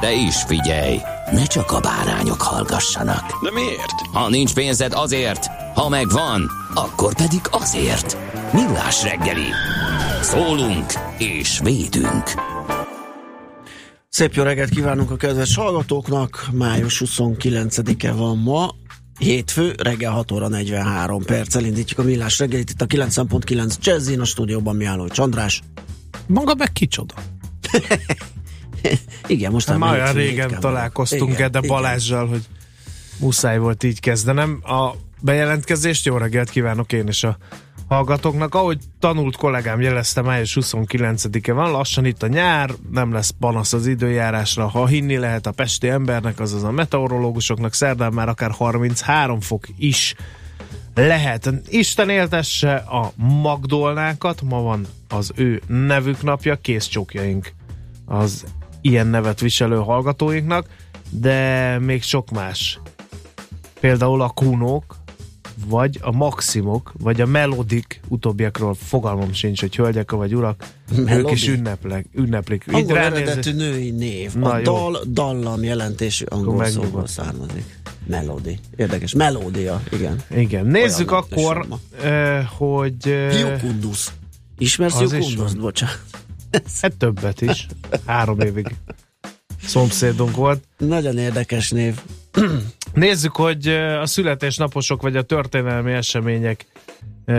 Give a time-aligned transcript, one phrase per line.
[0.00, 1.00] De is figyelj,
[1.32, 3.42] ne csak a bárányok hallgassanak.
[3.42, 4.00] De miért?
[4.12, 8.16] Ha nincs pénzed azért, ha megvan, akkor pedig azért.
[8.52, 9.46] Millás reggeli.
[10.22, 12.24] Szólunk és védünk.
[14.08, 16.46] Szép jó reggelt kívánunk a kedves hallgatóknak.
[16.52, 18.70] Május 29-e van ma.
[19.18, 21.54] Hétfő, reggel 6 óra 43 perc.
[21.54, 25.62] Elindítjuk a millás reggelit itt a 90.9 Jazzin, a stúdióban Mihály Csandrás.
[26.26, 27.14] Maga meg kicsoda?
[29.26, 31.38] Igen, most Hát már olyan régen hétkán találkoztunk.
[31.38, 32.42] Ede Balázsjal, hogy
[33.18, 34.60] muszáj volt így kezdenem.
[34.64, 37.36] A bejelentkezést jó reggelt kívánok én is a
[37.88, 38.54] hallgatóknak.
[38.54, 43.86] Ahogy tanult kollégám jelezte, május 29-e van, lassan itt a nyár, nem lesz panasz az
[43.86, 49.66] időjárásra, ha hinni lehet a pesti embernek, azaz a meteorológusoknak, szerdán már akár 33 fok
[49.78, 50.14] is
[50.94, 51.50] lehet.
[51.68, 57.52] Isten éltesse a Magdolnákat, ma van az ő nevük napja, készcsókjaink
[58.04, 58.44] az
[58.82, 60.66] ilyen nevet viselő hallgatóinknak,
[61.10, 62.80] de még sok más.
[63.80, 64.96] Például a kunók,
[65.66, 70.66] vagy a maximok, vagy a melodik, utóbbiakról fogalmam sincs, hogy hölgyek vagy urak,
[70.96, 71.32] ők Melody?
[71.32, 72.06] is ünneplik.
[72.14, 72.64] ünneplik.
[72.72, 74.34] Angol eredetű női név.
[74.34, 74.62] Na, a jó.
[74.62, 77.80] dal, dallam jelentésű angol szóból származik.
[78.06, 78.58] Melody.
[78.76, 79.14] Érdekes.
[79.14, 80.22] Melódia, igen.
[80.36, 81.66] Igen, nézzük Olyan akkor,
[82.02, 82.94] eh, hogy...
[83.04, 84.12] eh, Jukundusz.
[84.58, 84.98] Ismersz
[85.36, 85.56] van.
[85.60, 86.00] Bocsánat.
[86.80, 87.66] Hát többet is.
[88.06, 88.66] Három évig
[89.64, 90.62] szomszédunk volt.
[90.78, 92.00] Nagyon érdekes név.
[92.92, 93.66] Nézzük, hogy
[94.00, 96.66] a születésnaposok vagy a történelmi események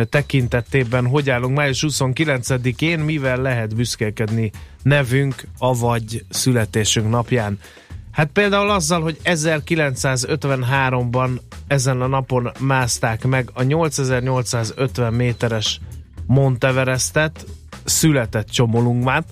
[0.10, 4.52] tekintetében hogy állunk május 29-én, mivel lehet büszkélkedni
[4.84, 7.60] nevünk, avagy születésünk napján.
[8.12, 11.30] Hát például azzal, hogy 1953-ban
[11.68, 15.80] ezen a napon mászták meg a 8850 méteres
[16.26, 17.46] Monteverestet,
[17.86, 19.26] született Csomolungmát,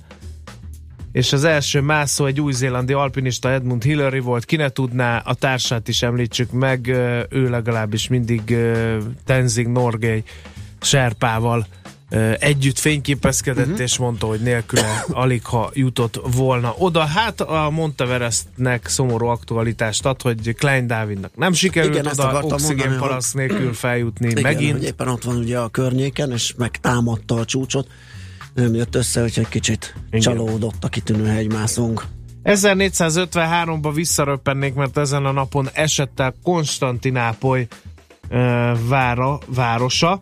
[1.12, 5.88] és az első mászó egy új-zélandi alpinista Edmund Hillary volt, ki ne tudná, a társát
[5.88, 6.88] is említsük meg,
[7.29, 8.57] ő legalábbis mindig
[9.25, 10.23] Tenzing Norgay
[10.81, 11.67] serpával
[12.40, 13.81] együtt fényképezkedett, uh-huh.
[13.81, 17.06] és mondta, hogy nélküle alig ha jutott volna oda.
[17.06, 23.73] Hát a Monteverestnek szomorú aktualitást ad, hogy Klein Dávidnak nem sikerült Igen, oda oxigénpalasz nélkül
[23.73, 24.72] feljutni Igen, megint.
[24.72, 27.88] hogy éppen ott van ugye a környéken, és megtámadta a csúcsot.
[28.53, 30.19] Nem jött össze, hogy egy kicsit Igen.
[30.19, 32.06] csalódott a kitűnő hegymászónk.
[32.44, 37.67] 1453-ba visszaröppennék, mert ezen a napon esett el Konstantinápoly
[38.29, 40.22] ö, vára, városa.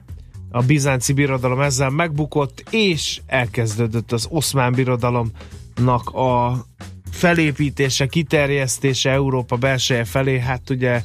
[0.51, 6.65] A bizánci birodalom ezzel megbukott, és elkezdődött az oszmán birodalomnak a
[7.11, 10.39] felépítése, kiterjesztése Európa belseje felé.
[10.39, 11.03] Hát ugye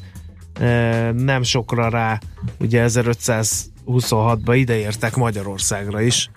[0.61, 2.21] ö, nem sokra rá,
[2.59, 6.31] ugye 1526-ba ideértek Magyarországra is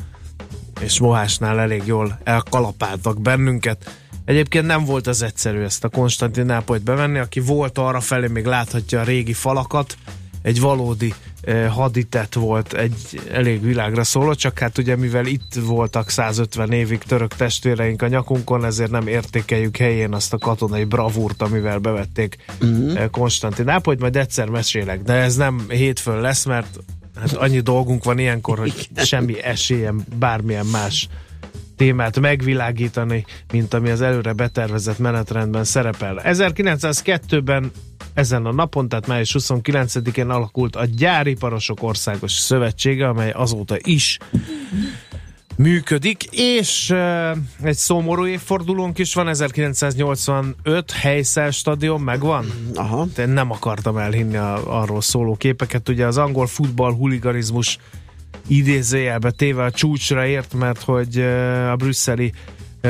[0.79, 3.91] és Mohásnál elég jól elkalapáltak bennünket.
[4.25, 8.99] Egyébként nem volt az egyszerű ezt a Konstantinápolyt bevenni, aki volt arra felé, még láthatja
[8.99, 9.97] a régi falakat,
[10.41, 16.09] egy valódi eh, haditett volt, egy elég világra szóló, csak hát ugye mivel itt voltak
[16.09, 21.77] 150 évig török testvéreink a nyakunkon, ezért nem értékeljük helyén azt a katonai bravúrt, amivel
[21.77, 23.09] bevették uh-huh.
[23.09, 26.79] Konstantinápolyt, majd egyszer mesélek, de ez nem hétfőn lesz, mert
[27.19, 31.07] hát annyi dolgunk van ilyenkor, hogy semmi esélyem bármilyen más
[31.75, 36.21] témát megvilágítani, mint ami az előre betervezett menetrendben szerepel.
[36.23, 37.71] 1902-ben
[38.13, 44.17] ezen a napon, tehát május 29-én alakult a Gyáriparosok Országos Szövetsége, amely azóta is
[45.57, 46.93] működik, és
[47.61, 52.45] egy szomorú évfordulónk is van, 1985 Helyszel stadion megvan?
[52.75, 53.07] Aha.
[53.15, 55.89] De nem akartam elhinni a, arról szóló képeket.
[55.89, 57.77] Ugye az angol futball huliganizmus
[58.47, 61.19] idézőjelbe téve a csúcsra ért, mert hogy
[61.71, 62.33] a brüsszeli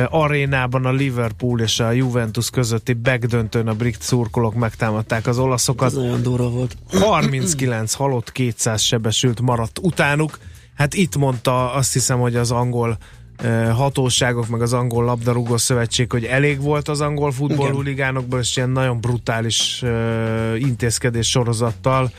[0.10, 5.88] arénában a Liverpool és a Juventus közötti backdöntőn a brit szurkolók megtámadták az olaszokat.
[5.88, 6.78] Ez nagyon durva volt.
[6.92, 10.40] 39 halott, 200 sebesült maradt utánuk.
[10.78, 12.98] Hát itt mondta azt hiszem, hogy az angol
[13.74, 19.00] hatóságok, meg az angol labdarúgó szövetség, hogy elég volt az angol futballhuligánokból, és ilyen nagyon
[19.00, 19.84] brutális
[20.58, 22.12] intézkedés sorozattal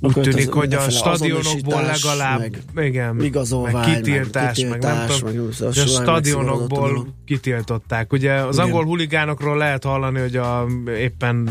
[0.00, 5.06] úgy tűnik, hogy a stadionokból legalább meg igen, igazolvány, meg kitiltás, meg, kitiltás, meg nem
[5.06, 8.12] tudom, meg a, a stadionokból kitiltották.
[8.12, 8.66] Ugye az igen.
[8.66, 10.66] angol huligánokról lehet hallani, hogy a,
[10.98, 11.48] éppen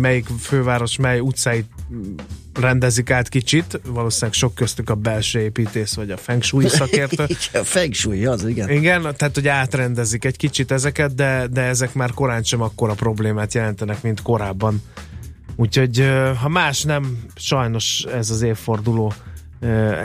[0.00, 1.66] melyik főváros, mely utcáit
[2.60, 7.26] rendezik át kicsit, valószínűleg sok köztük a belső építész, vagy a feng shui szakértő.
[7.52, 8.70] a feng shui, az igen.
[8.70, 13.54] Igen, tehát hogy átrendezik egy kicsit ezeket, de, de ezek már korán sem akkora problémát
[13.54, 14.82] jelentenek, mint korábban
[15.56, 16.04] Úgyhogy
[16.40, 19.12] ha más nem, sajnos ez az évforduló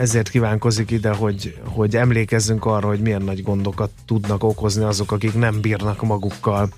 [0.00, 5.34] ezért kívánkozik ide, hogy, hogy emlékezzünk arra, hogy milyen nagy gondokat tudnak okozni azok, akik
[5.34, 6.72] nem bírnak magukkal.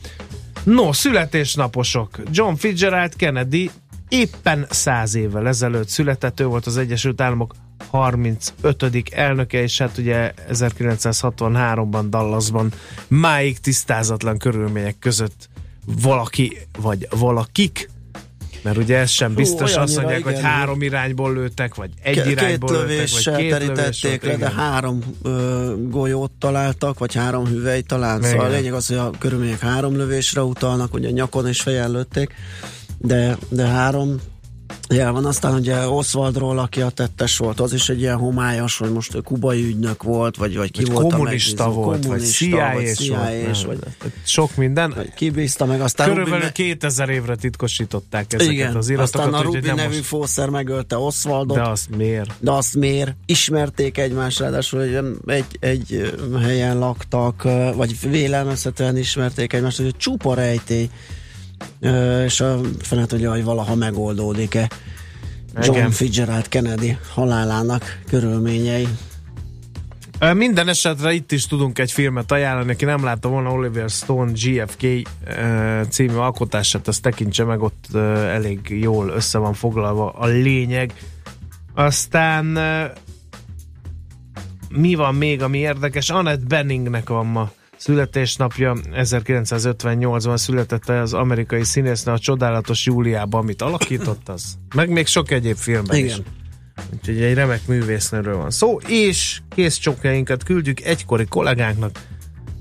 [0.64, 2.18] No, születésnaposok.
[2.30, 3.70] John Fitzgerald Kennedy
[4.08, 7.54] éppen száz évvel ezelőtt született, ő volt az Egyesült Államok
[7.90, 9.02] 35.
[9.10, 12.72] elnöke, és hát ugye 1963-ban Dallasban
[13.08, 15.48] máig tisztázatlan körülmények között
[16.02, 17.90] valaki, vagy valakik
[18.62, 22.20] mert ugye ez sem biztos, Hú, azt mondják, igen, hogy három irányból lőttek, vagy egy
[22.20, 27.46] K- irányból két lőttek, vagy két terítették le, de három ö, golyót találtak, vagy három
[27.46, 27.92] hüvelyt.
[27.92, 28.22] Igen.
[28.22, 32.34] Szóval a lényeg az, hogy a körülmények három lövésre utalnak, ugye nyakon és fejen lőtték,
[32.98, 34.20] de, de három
[34.88, 35.24] jel van.
[35.24, 39.64] Aztán ugye Oswaldról, aki a tettes volt, az is egy ilyen homályos, hogy most kubai
[39.64, 43.16] ügynök volt, vagy, vagy ki vagy volt kommunista a volt, kommunista, vagy CIA, vagy, CIA
[43.16, 44.92] volt, vagy, vagy sok minden.
[44.96, 49.26] Vagy kibízta meg, aztán Körülbelül Rubin 2000 évre titkosították ezeket Igen, az iratokat.
[49.26, 50.04] Aztán a Rubin nevű most...
[50.04, 51.56] fószer megölte Oswaldot.
[51.56, 52.30] De azt miért?
[52.38, 53.14] De azt miért?
[53.26, 57.42] Ismerték egymást, ráadásul egy, egy, egy helyen laktak,
[57.74, 60.90] vagy vélelmezhetően ismerték egymást, hogy csupa rejtély
[62.24, 64.70] és a fenet hogy valaha megoldódik-e
[65.60, 65.90] John Igen.
[65.90, 68.88] Fitzgerald Kennedy halálának körülményei.
[70.34, 75.08] Minden esetre itt is tudunk egy filmet ajánlani, aki nem látta volna Oliver Stone GFK
[75.88, 80.92] című alkotását, azt tekintse meg, ott elég jól össze van foglalva a lényeg.
[81.74, 82.58] Aztán
[84.68, 86.10] mi van még, ami érdekes?
[86.10, 87.50] Annette Benningnek van ma
[87.82, 88.76] születésnapja.
[88.92, 94.58] 1958-ban született az amerikai színésznő a Csodálatos Júliában, amit alakított az.
[94.74, 96.08] Meg még sok egyéb filmben Igen.
[96.08, 96.22] is.
[96.94, 101.90] Úgyhogy egy remek művésznőről van szó, és kész csokjainkat küldjük egykori kollégánknak,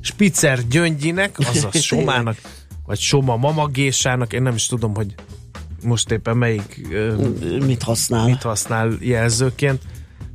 [0.01, 2.37] Spitzer Gyöngyinek, azaz Somának,
[2.85, 5.15] vagy Soma Mamagésának, én nem is tudom, hogy
[5.83, 6.87] most éppen melyik
[7.65, 9.81] mit használ, mit használ jelzőként.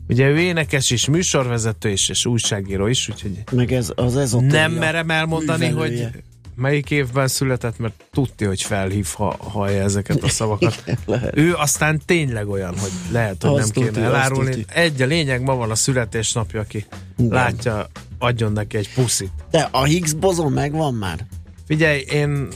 [0.08, 4.72] Ugye ő énekes is, műsorvezető is, és újságíró is, úgyhogy Meg ez az ez nem
[4.72, 6.10] merem elmondani, művelője.
[6.12, 6.22] hogy
[6.56, 10.82] melyik évben született, mert tudja, hogy felhív, ha hallja ezeket a szavakat.
[11.06, 14.64] Igen, ő aztán tényleg olyan, hogy lehet, hogy azt nem kéne tudja, elárulni.
[14.68, 16.86] Egy a lényeg, ma van a születésnapja, aki
[17.18, 17.30] Igen.
[17.32, 17.86] látja,
[18.18, 19.30] adjon neki egy puszit.
[19.50, 21.26] De a Higgs bozon megvan már?
[21.66, 22.48] Figyelj, én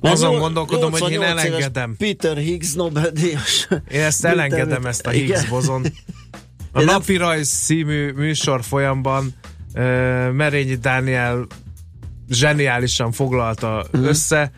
[0.00, 1.96] azon gondolkodom, hogy én elengedem.
[1.98, 3.68] Peter Higgs Nobel-díjas.
[3.90, 5.86] Én ezt elengedem, ezt a Higgs bozon.
[6.76, 7.16] A Én Napi.
[7.16, 9.34] Rajz című műsor folyamban
[9.74, 9.82] uh,
[10.32, 11.46] Merényi Dániel
[12.30, 14.04] zseniálisan foglalta mm.
[14.04, 14.50] össze,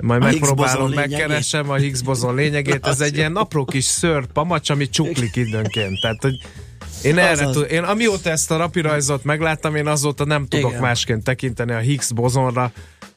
[0.00, 2.86] majd a megpróbálom, megkeresem a Higgs bozon lényegét.
[2.86, 6.00] Ez egy ilyen apró kis szőr pamacs, ami csuklik időnként.
[6.00, 6.34] Tehát, hogy
[7.02, 10.82] én erre tud, én amióta ezt a rajzot megláttam, én azóta nem tudok Igen.
[10.82, 12.72] másként tekinteni a Higgs bozonra,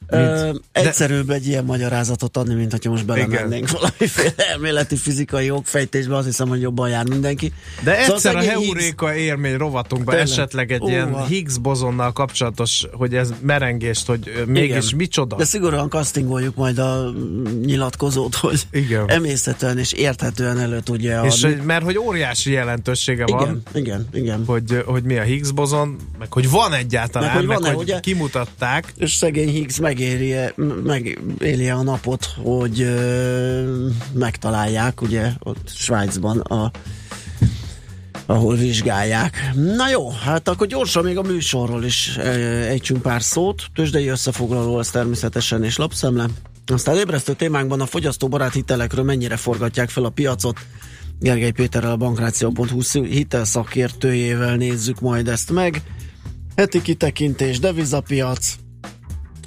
[0.08, 6.26] Ö, egyszerűbb egy ilyen magyarázatot adni, mint hogyha most belemennénk valamiféle elméleti fizikai jogfejtésbe, azt
[6.26, 7.52] hiszem, hogy jobban jár mindenki.
[7.84, 9.24] De szóval egyszer a Heuréka Higgs...
[9.24, 10.32] élmény rovatunkban Tényleg?
[10.32, 14.96] esetleg egy Ó, ilyen Higgs bozonnal kapcsolatos, hogy ez merengést, hogy mégis Igen.
[14.96, 15.36] micsoda.
[15.36, 17.12] De szigorúan castingoljuk majd a
[17.64, 19.08] nyilatkozót, hogy Igen.
[19.08, 21.32] emészhetően és érthetően elő tudja adni.
[21.32, 23.62] És mert hogy óriási jelentősége igen, van.
[23.74, 24.44] Igen, igen.
[24.46, 28.00] Hogy, hogy mi a Higgs bozon, meg hogy van egyáltalán, meg hogy, meg, hogy ugye,
[28.00, 28.92] kimutatták.
[28.96, 30.34] És szegény Higgs meg megéri
[30.84, 36.70] megéli a napot, hogy ö, megtalálják, ugye, ott Svájcban a
[38.26, 39.50] ahol vizsgálják.
[39.76, 43.66] Na jó, hát akkor gyorsan még a műsorról is ejtsünk pár szót.
[43.74, 46.26] Tőzsdei összefoglaló az természetesen és lapszemle.
[46.66, 50.58] Aztán ébresztő témánkban a fogyasztóbarát hitelekről mennyire forgatják fel a piacot.
[51.20, 55.82] Gergely Péterrel a bankráció.hu hitelszakértőjével nézzük majd ezt meg.
[56.56, 58.56] Heti kitekintés, devizapiac,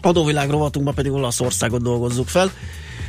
[0.01, 2.51] Adóvilág rovatunkban pedig Olaszországot dolgozzuk fel.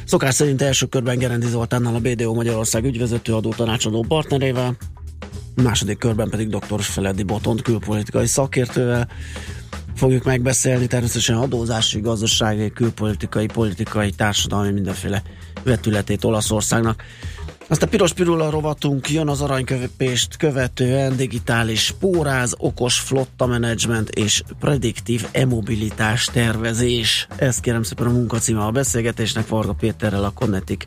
[0.04, 4.76] Szokás szerint első körben Gerendi Zoltánnal a BDO Magyarország ügyvezető adó tanácsadó partnerével.
[5.54, 6.82] második körben pedig dr.
[6.82, 9.08] Feledi Botont külpolitikai szakértővel
[9.94, 15.22] fogjuk megbeszélni, természetesen adózási, gazdasági, külpolitikai, politikai, társadalmi, mindenféle
[15.62, 17.02] vetületét Olaszországnak.
[17.70, 24.42] Azt a piros pirula rovatunk jön az aranyköpést követően digitális póráz, okos flotta menedzsment és
[24.58, 27.26] prediktív e-mobilitás tervezés.
[27.36, 30.84] Ez kérem szépen a munkacíme a beszélgetésnek Varga Péterrel a Connetic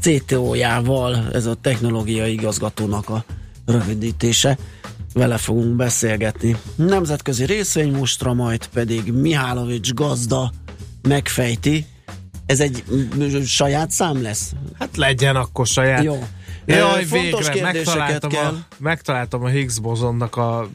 [0.00, 3.24] CTO-jával, ez a technológiai igazgatónak a
[3.66, 4.58] rövidítése.
[5.14, 6.56] Vele fogunk beszélgetni.
[6.74, 10.52] Nemzetközi részvénymustra, majd pedig Mihálovics gazda
[11.02, 11.86] megfejti,
[12.52, 12.84] ez egy
[13.46, 14.52] saját szám lesz?
[14.78, 16.04] Hát legyen akkor saját.
[16.04, 16.26] Jó.
[16.64, 18.44] Jaj, végre megtaláltam kell.
[18.44, 20.68] a, megtaláltam a Higgs bozonnak a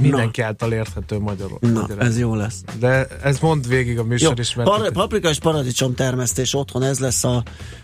[0.00, 0.46] mindenki Na.
[0.46, 1.58] által érthető magyarul.
[1.60, 2.62] Na, ez jó lesz.
[2.78, 4.54] De ez mond végig a műsor is.
[4.54, 7.42] Par- paprika és paradicsom termesztés otthon, ez lesz a,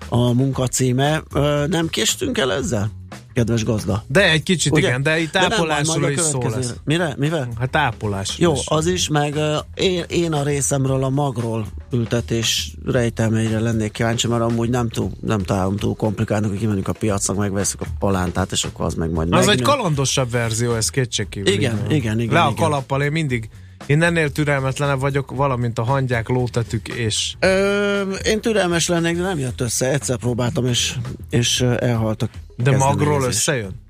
[0.08, 1.22] a munkacíme.
[1.34, 2.90] Ö, nem késtünk el ezzel?
[3.36, 4.04] Kedves gazda.
[4.06, 4.88] De egy kicsit Ugye?
[4.88, 6.74] igen, de itt tápolásról is szó lesz.
[6.84, 7.14] Mire?
[7.18, 7.48] Mivel?
[7.58, 8.38] Hát tápolás.
[8.38, 8.60] Jó, is.
[8.64, 14.42] az is, meg uh, én, én a részemről a magról ültetés rejtelmeire lennék kíváncsi, mert
[14.42, 18.64] amúgy nem, túl, nem találom túl komplikálnak, hogy kimenjük a piacnak, megveszünk a palántát, és
[18.64, 19.52] akkor az meg majd Az megnő.
[19.52, 21.52] egy kalandosabb verzió, ez kétségkívül.
[21.52, 22.18] Igen, igen, igen.
[22.20, 22.62] igen Le a igen.
[22.62, 23.48] kalappal, én mindig
[23.87, 27.35] én ennél türelmetlenebb vagyok, valamint a hangyák, lótetük és...
[27.40, 29.90] Ö, én türelmes lennék, de nem jött össze.
[29.90, 30.97] Egyszer próbáltam, és,
[31.30, 32.30] és elhaltak.
[32.56, 33.85] De magról összejön?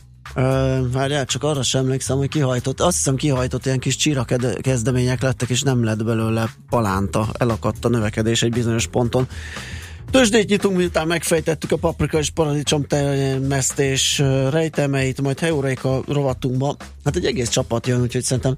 [0.92, 2.80] Várjál, csak arra sem emlékszem, hogy kihajtott.
[2.80, 4.24] Azt hiszem kihajtott ilyen kis csíra
[4.60, 7.28] kezdemények lettek, és nem lett belőle palánta.
[7.38, 9.28] Elakadt a növekedés egy bizonyos ponton.
[10.10, 16.76] Tőzsdét nyitunk, miután megfejtettük a paprika és paradicsom termesztés rejtelmeit, majd Heuréka rovatunkba.
[17.04, 18.56] Hát egy egész csapat jön, úgyhogy szerintem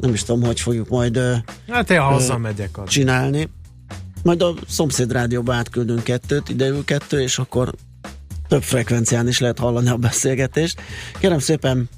[0.00, 1.20] nem is tudom, hogy fogjuk majd
[1.68, 2.88] hát én hazamegyek az.
[2.88, 3.48] csinálni.
[4.22, 7.74] Majd a szomszéd rádióba átküldünk kettőt, ideül kettő, és akkor
[8.48, 10.80] több frekvencián is lehet hallani a beszélgetést.
[11.18, 11.88] Kérem szépen,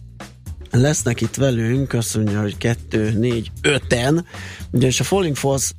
[0.70, 4.26] lesznek itt velünk, köszönjük, hogy kettő, négy, öten,
[4.70, 5.72] ugyanis a Falling Falls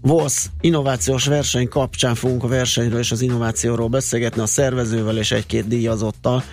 [0.00, 5.68] VOSZ innovációs verseny kapcsán fogunk a versenyről és az innovációról beszélgetni a szervezővel és egy-két
[5.68, 6.44] díjazottal,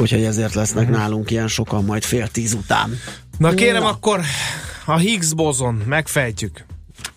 [0.00, 0.92] úgyhogy ezért lesznek mm.
[0.92, 2.90] nálunk ilyen sokan majd fél tíz után.
[3.38, 3.88] Na kérem, Na.
[3.88, 4.20] akkor
[4.84, 6.64] a Higgs bozon megfejtjük.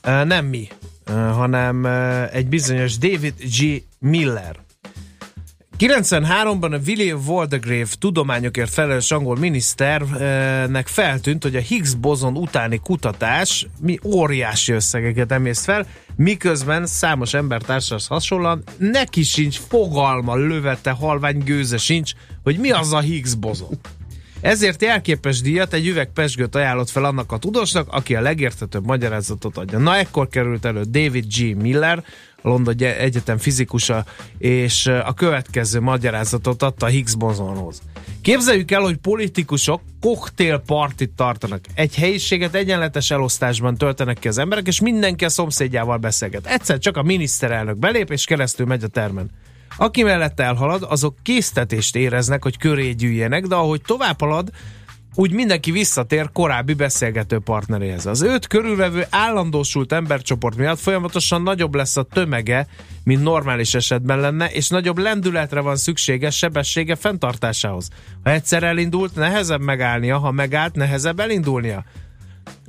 [0.01, 0.67] Nem mi,
[1.13, 1.86] hanem
[2.31, 3.83] egy bizonyos David G.
[4.00, 4.65] Miller
[5.79, 13.67] 93-ban a William Waldegrave tudományokért felelős angol miniszternek feltűnt, hogy a Higgs bozon utáni kutatás
[13.79, 21.77] mi óriási összegeket emészt fel, miközben számos embertársas hasonlóan neki sincs fogalma, lövete, halvány gőze
[21.77, 22.12] sincs,
[22.43, 23.79] hogy mi az a Higgs bozon.
[24.41, 29.58] Ezért jelképes díjat egy üveg pesgőt ajánlott fel annak a tudósnak, aki a legérthetőbb magyarázatot
[29.58, 29.77] adja.
[29.79, 31.56] Na ekkor került elő David G.
[31.56, 32.03] Miller,
[32.41, 34.06] a London Egyetem fizikusa,
[34.38, 37.82] és a következő magyarázatot adta Higgs bozonhoz.
[38.22, 41.65] Képzeljük el, hogy politikusok koktélpartit tartanak.
[41.74, 46.46] Egy helyiséget egyenletes elosztásban töltenek ki az emberek, és mindenki a szomszédjával beszélget.
[46.46, 49.29] Egyszer csak a miniszterelnök belép, és keresztül megy a termen.
[49.77, 54.50] Aki mellett elhalad, azok késztetést éreznek, hogy köré gyűjjenek, de ahogy tovább halad,
[55.15, 58.05] úgy mindenki visszatér korábbi beszélgető partneréhez.
[58.05, 62.67] Az őt körülvevő állandósult embercsoport miatt folyamatosan nagyobb lesz a tömege,
[63.03, 67.89] mint normális esetben lenne, és nagyobb lendületre van szüksége sebessége fenntartásához.
[68.24, 71.86] Ha egyszer elindult, nehezebb megállnia, ha megállt, nehezebb elindulnia.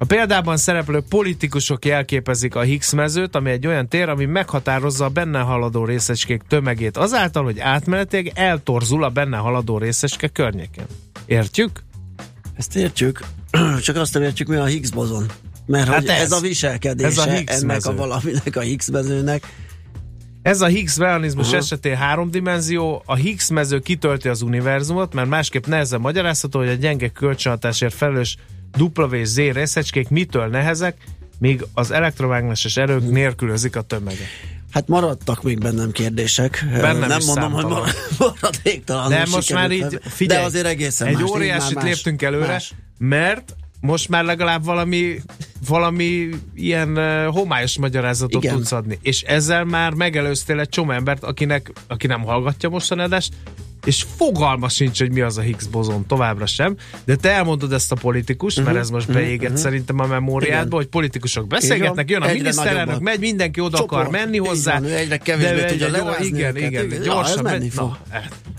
[0.01, 5.09] A példában szereplő politikusok jelképezik a Higgs mezőt, ami egy olyan tér, ami meghatározza a
[5.09, 10.87] benne haladó részecskék tömegét azáltal, hogy átmenetileg eltorzul a benne haladó részecske környéken.
[11.27, 11.83] Értjük?
[12.57, 13.21] Ezt értjük,
[13.85, 15.27] csak azt nem értjük, mi a Higgs bozon.
[15.67, 17.91] Mert hát ez, ez a viselkedése ez a Higgs ennek mező.
[17.91, 19.53] a valaminek a Higgs mezőnek.
[20.43, 21.61] Ez a Higgs mechanizmus uh-huh.
[21.61, 27.09] esetén háromdimenzió, a Higgs mező kitölti az univerzumot, mert másképp nehezen magyarázható, hogy a gyenge
[27.09, 28.37] kölcsönhatásért felelős
[28.79, 30.97] W és Z részecskék mitől nehezek,
[31.39, 34.27] míg az elektromágneses erők nélkülözik a tömeget.
[34.71, 36.65] Hát maradtak még bennem kérdések.
[36.71, 37.83] Bennem nem mondom, számtalan.
[37.83, 37.93] hogy
[38.41, 39.09] maradéktalan.
[39.09, 42.75] De most már így, figyelj, de azért egészen egy más, óriásit más, léptünk előre, más.
[42.99, 45.21] mert most már legalább valami,
[45.67, 46.97] valami ilyen
[47.31, 48.55] homályos magyarázatot Igen.
[48.55, 48.99] tudsz adni.
[49.03, 52.95] És ezzel már megelőztél egy csomó embert, akinek, aki nem hallgatja most a
[53.89, 57.93] és fogalma sincs, hogy mi az a Higgs bozon, továbbra sem, de te elmondod ezt
[57.93, 59.65] a politikus, uh-huh, mert mhm, ez most beégett uh-huh.
[59.65, 64.01] szerintem a memóriádba, hogy politikusok beszélgetnek, jön a miniszterelnök, megy, mindenki oda Csoport.
[64.03, 64.81] akar menni hozzá.
[64.81, 66.71] Van, egyre kevésbé tudja lerázni Igen, őket.
[66.71, 67.97] igen, igen, gyorsan ja, menni fog.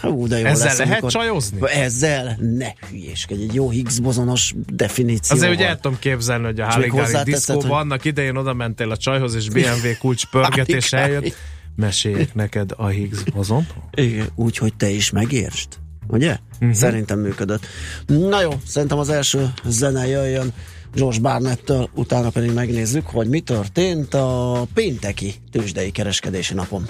[0.02, 1.12] Na, Hú, de jó ezzel lesz, lehet amikor...
[1.12, 1.58] csajozni?
[1.72, 5.36] Ezzel ne hülyéskedj, egy jó Higgs bozonos definíció.
[5.36, 9.36] Azért ugye el tudom képzelni, hogy a Haligári diszkóban annak idején oda mentél a csajhoz,
[9.36, 11.36] és BMW kulcs pörgetés eljött
[11.80, 13.68] Meséljek neked a Higgs bozon?
[13.92, 15.68] Igen, úgy, hogy te is megértsd.
[16.08, 16.38] ugye?
[16.54, 16.72] Uh-huh.
[16.72, 17.66] Szerintem működött.
[18.08, 20.54] Na jó, szerintem az első zene jöjjön
[20.94, 26.88] George Barnettől, utána pedig megnézzük, hogy mi történt a pénteki tőzsdei kereskedési napon.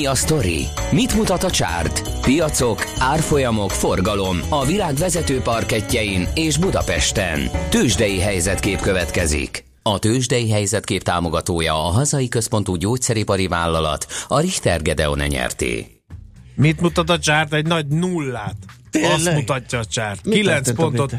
[0.00, 0.66] Mi a sztori?
[0.90, 2.20] Mit mutat a csárt?
[2.20, 7.50] Piacok, árfolyamok, forgalom a világ vezető parketjein és Budapesten.
[7.68, 9.64] Tősdei helyzetkép következik.
[9.82, 15.86] A Tősdei helyzetkép támogatója a hazai központú gyógyszeripari vállalat, a Richter Gedeon nyerté.
[16.54, 17.54] Mit mutat a csárt?
[17.54, 18.56] Egy nagy nullát.
[18.90, 19.12] Tényleg?
[19.12, 20.24] Azt mutatja a csárt.
[20.24, 21.14] Mi 9 történt a pontot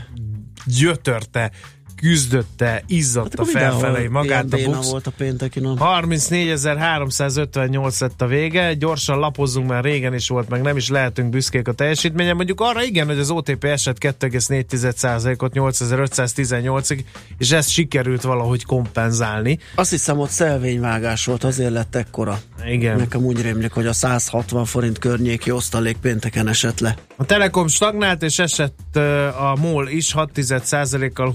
[0.65, 1.51] gyötörte,
[2.01, 4.89] küzdötte, izzadta Akkor felfelé magát a bux.
[4.89, 5.77] volt a pénteki nap.
[5.79, 11.67] 34.358 lett a vége, gyorsan lapozzunk, mert régen is volt, meg nem is lehetünk büszkék
[11.67, 12.35] a teljesítményen.
[12.35, 16.99] Mondjuk arra igen, hogy az OTP esett 2,4%-ot 8518-ig,
[17.37, 19.59] és ezt sikerült valahogy kompenzálni.
[19.75, 22.39] Azt hiszem, ott szelvényvágás volt, azért lett ekkora.
[22.65, 22.97] Igen.
[22.97, 26.95] Nekem úgy rémlik, hogy a 160 forint környéki osztalék pénteken esett le.
[27.15, 28.95] A Telekom stagnált, és esett
[29.39, 31.31] a MOL is 6,1%-kal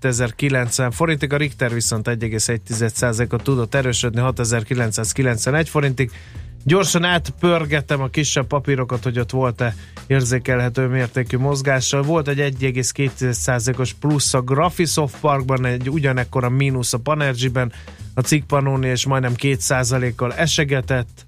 [0.00, 6.10] 22.090 forintig, a Richter viszont 1,1%-ot tudott erősödni 6.991 forintig.
[6.64, 9.74] Gyorsan átpörgettem a kisebb papírokat, hogy ott volt-e
[10.06, 12.02] érzékelhető mértékű mozgással.
[12.02, 17.72] Volt egy 1,2%-os plusz a Graphisoft Parkban, egy ugyanekkora mínusz a Panergy-ben,
[18.14, 21.26] a Cikpanoni és majdnem 2%-kal esegetett.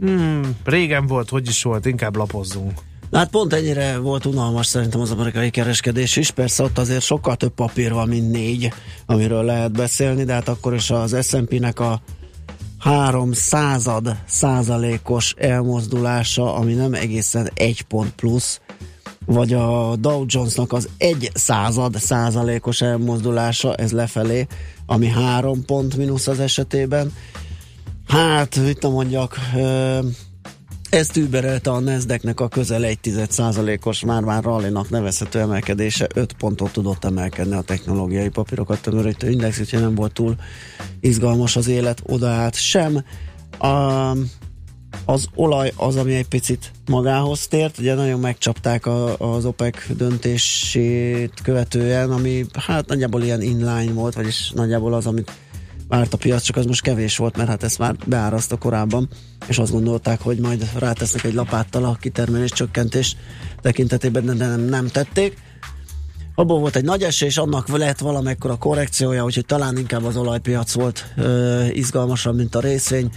[0.00, 2.80] Hmm, régen volt, hogy is volt, inkább lapozzunk.
[3.12, 6.30] Hát pont ennyire volt unalmas szerintem az amerikai kereskedés is.
[6.30, 8.72] Persze ott azért sokkal több papír van, mint négy,
[9.06, 12.00] amiről lehet beszélni, de hát akkor is az S&P-nek a
[12.78, 18.60] három század százalékos elmozdulása, ami nem egészen egy pont plusz,
[19.26, 24.46] vagy a Dow Jonesnak az egy század százalékos elmozdulása, ez lefelé,
[24.86, 27.12] ami három pont mínusz az esetében.
[28.08, 29.38] Hát, mit mondjak,
[30.96, 36.72] ezt überelte a Nasdaqnek a közel egy tized százalékos, már-már rallinak nevezhető emelkedése, 5 pontot
[36.72, 40.34] tudott emelkedni a technológiai papírokat tömörítő index, úgyhogy nem volt túl
[41.00, 43.04] izgalmas az élet, odaállt sem.
[43.58, 43.66] A,
[45.04, 51.32] az olaj az, ami egy picit magához tért, ugye nagyon megcsapták a, az OPEC döntését
[51.42, 55.32] követően, ami hát nagyjából ilyen inline volt, vagyis nagyjából az, amit
[55.88, 59.08] várt a piac, csak az most kevés volt, mert hát ezt már beáraszta korábban,
[59.46, 63.16] és azt gondolták, hogy majd rátesznek egy lapáttal a kitermelés csökkentés
[63.60, 65.38] tekintetében, de nem, nem tették.
[66.34, 71.12] Abból volt egy nagy esés, annak lehet valamekkora korrekciója, úgyhogy talán inkább az olajpiac volt
[71.16, 73.10] ö, izgalmasabb, mint a részvény,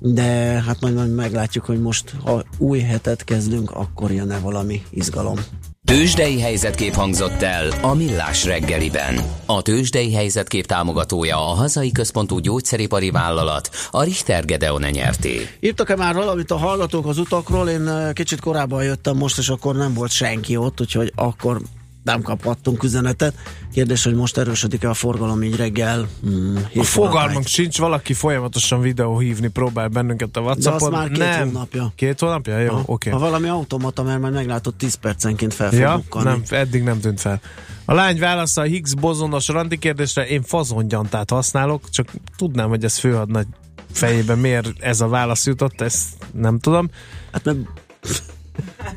[0.00, 0.22] de
[0.66, 5.38] hát majd, majd meglátjuk, hogy most, ha új hetet kezdünk, akkor jön-e valami izgalom.
[5.86, 9.20] Tőzsdei helyzetkép hangzott el a Millás reggeliben.
[9.46, 15.48] A Tőzsdei helyzetkép támogatója a hazai központú gyógyszeripari vállalat, a Richter Gedeon nyerté.
[15.60, 17.68] Írtak-e már valamit a hallgatók az utakról?
[17.68, 21.60] Én ö, kicsit korábban jöttem most, és akkor nem volt senki ott, úgyhogy akkor
[22.06, 23.34] nem kaphattunk üzenetet.
[23.72, 26.06] Kérdés, hogy most erősödik-e a forgalom így reggel?
[26.22, 30.90] Hmm, A fogalmunk sincs, valaki folyamatosan videó hívni próbál bennünket a De az Whatsappon.
[30.90, 31.46] már két nem.
[31.52, 31.92] hónapja.
[31.96, 32.58] Két hónapja?
[32.58, 33.10] Jó, oké.
[33.10, 37.40] Ha valami automata, mert majd meglátod 10 percenként fel Ja, nem, eddig nem tűnt fel.
[37.84, 42.98] A lány válasza a Higgs bozonos randi kérdésre, én fazongyantát használok, csak tudnám, hogy ez
[42.98, 43.46] főhadnagy
[43.92, 46.90] fejében miért ez a válasz jutott, ezt nem tudom.
[47.32, 47.58] Hát mert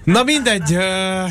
[0.03, 1.23] Na mindegy, ö,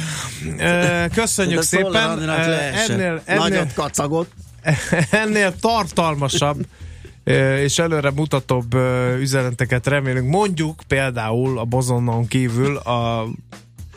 [0.58, 2.30] ö, köszönjük de szépen.
[2.30, 4.30] Ennél, ennél, Nagyot kacagott.
[5.10, 6.66] ennél tartalmasabb
[7.58, 8.74] és előre mutatóbb
[9.18, 10.30] üzeneteket remélünk.
[10.30, 13.26] Mondjuk például a bozonon kívül a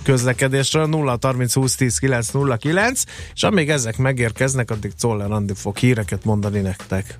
[0.04, 5.54] közlekedésről 0 30 20 10 9 0 9 és amíg ezek megérkeznek, addig Czoller Andi
[5.54, 7.20] fog híreket mondani nektek.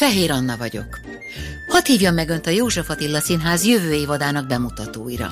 [0.00, 1.00] Fehér Anna vagyok.
[1.68, 5.30] Hadd hívjam meg Önt a József Attila Színház jövő évadának bemutatóira.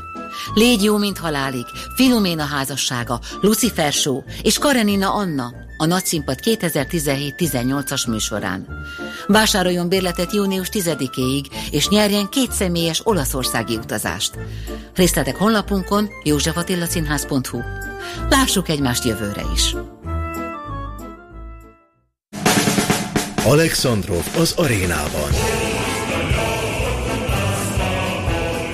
[0.55, 8.67] Légy jó, mint halálig, Filoména házassága, Lucifer Show és Karenina Anna, a Nagyszínpad 2017-18-as műsorán.
[9.27, 14.39] Vásároljon bérletet június 10-éig, és nyerjen két személyes olaszországi utazást.
[14.95, 17.61] Részletek honlapunkon józsefatilaszínház.hu.
[18.29, 19.75] Lássuk egymást jövőre is!
[23.45, 25.31] Alexandrov az arénában.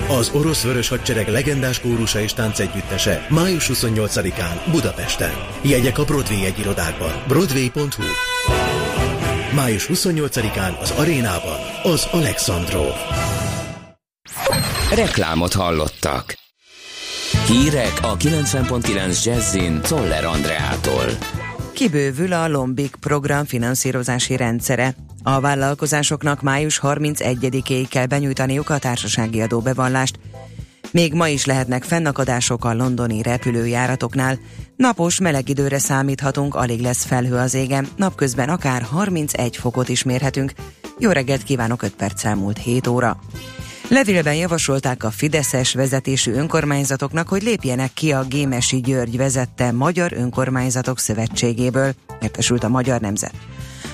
[0.08, 5.32] Az orosz vörös hadsereg legendás kórusa és táncegyüttese május 28-án Budapesten.
[5.62, 7.22] Jegyek a Broadway egyirodákban.
[7.26, 8.04] Broadway.hu
[9.54, 12.94] Május 28-án az arénában az Alexandrov.
[14.94, 16.34] Reklámot hallottak.
[17.46, 21.06] Hírek a 90.9 Jazzin Toller Andreától.
[21.74, 24.94] Kibővül a Lombik program finanszírozási rendszere.
[25.22, 30.18] A vállalkozásoknak május 31-éig kell benyújtaniuk a társasági adóbevallást.
[30.90, 34.38] Még ma is lehetnek fennakadások a londoni repülőjáratoknál.
[34.76, 40.52] Napos meleg időre számíthatunk, alig lesz felhő az égen, napközben akár 31 fokot is mérhetünk.
[40.98, 43.18] Jó reggelt kívánok, 5 perc elmúlt 7 óra.
[43.88, 50.98] Levélben javasolták a Fideszes vezetésű önkormányzatoknak, hogy lépjenek ki a Gémesi György vezette Magyar Önkormányzatok
[50.98, 53.34] Szövetségéből, értesült a Magyar Nemzet.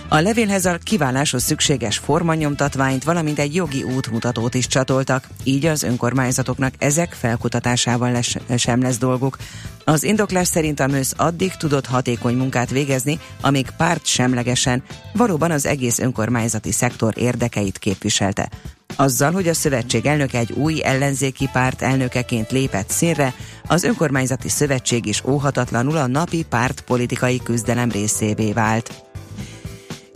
[0.08, 6.74] A levélhez a kiváláshoz szükséges formanyomtatványt, valamint egy jogi útmutatót is csatoltak, így az önkormányzatoknak
[6.78, 9.36] ezek felkutatásával lesz, sem lesz dolguk.
[9.84, 15.66] Az indoklás szerint a MÖSZ addig tudott hatékony munkát végezni, amíg párt semlegesen valóban az
[15.66, 18.48] egész önkormányzati szektor érdekeit képviselte.
[18.96, 23.34] Azzal, hogy a szövetség elnöke egy új ellenzéki párt elnökeként lépett színre,
[23.66, 29.04] az önkormányzati szövetség is óhatatlanul a napi pártpolitikai küzdelem részévé vált.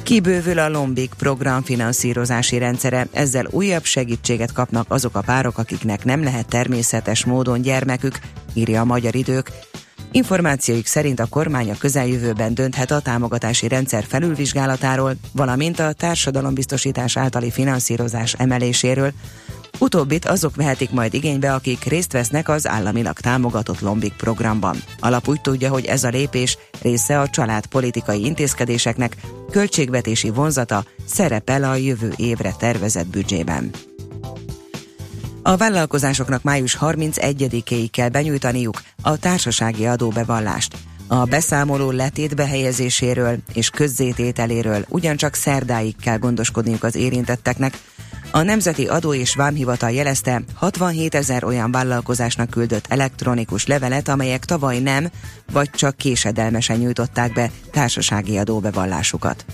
[0.02, 6.22] Kibővül a Lombik program finanszírozási rendszere, ezzel újabb segítséget kapnak azok a párok, akiknek nem
[6.22, 8.18] lehet természetes módon gyermekük,
[8.54, 9.50] írja a Magyar Idők.
[10.14, 17.50] Információik szerint a kormány a közeljövőben dönthet a támogatási rendszer felülvizsgálatáról, valamint a társadalombiztosítás általi
[17.50, 19.12] finanszírozás emeléséről.
[19.79, 24.77] Utóbbit azok vehetik majd igénybe, akik részt vesznek az államilag támogatott Lombik programban.
[25.00, 29.16] Alap úgy tudja, hogy ez a lépés része a családpolitikai intézkedéseknek,
[29.50, 33.70] költségvetési vonzata szerepel a jövő évre tervezett büdzsében.
[35.46, 40.76] A vállalkozásoknak május 31-éig kell benyújtaniuk a társasági adóbevallást.
[41.07, 47.78] A beszámoló letét behelyezéséről és közzétételéről ugyancsak szerdáig kell gondoskodniuk az érintetteknek.
[48.30, 54.78] A Nemzeti Adó és Vámhivatal jelezte, 67 ezer olyan vállalkozásnak küldött elektronikus levelet, amelyek tavaly
[54.78, 55.11] nem,
[55.52, 59.44] vagy csak késedelmesen nyújtották be társasági adóbevallásukat.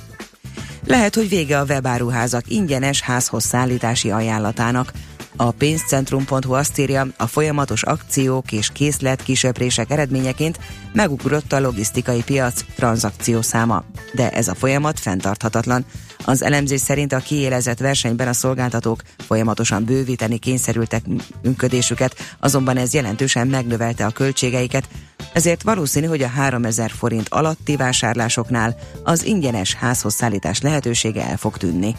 [0.86, 4.92] Lehet, hogy vége a webáruházak ingyenes házhoz szállítási ajánlatának.
[5.36, 10.58] A pénzcentrum.hu azt írja, a folyamatos akciók és készlet kisöprések eredményeként
[10.92, 13.84] megugrott a logisztikai piac tranzakciószáma.
[14.14, 15.84] De ez a folyamat fenntarthatatlan.
[16.24, 21.02] Az elemzés szerint a kiélezett versenyben a szolgáltatók folyamatosan bővíteni kényszerültek
[21.42, 24.88] működésüket, azonban ez jelentősen megnövelte a költségeiket,
[25.32, 31.56] ezért valószínű, hogy a 3000 forint alatti vásárlásoknál az ingyenes házhoz szállítás lehetősége el fog
[31.56, 31.96] tűnni.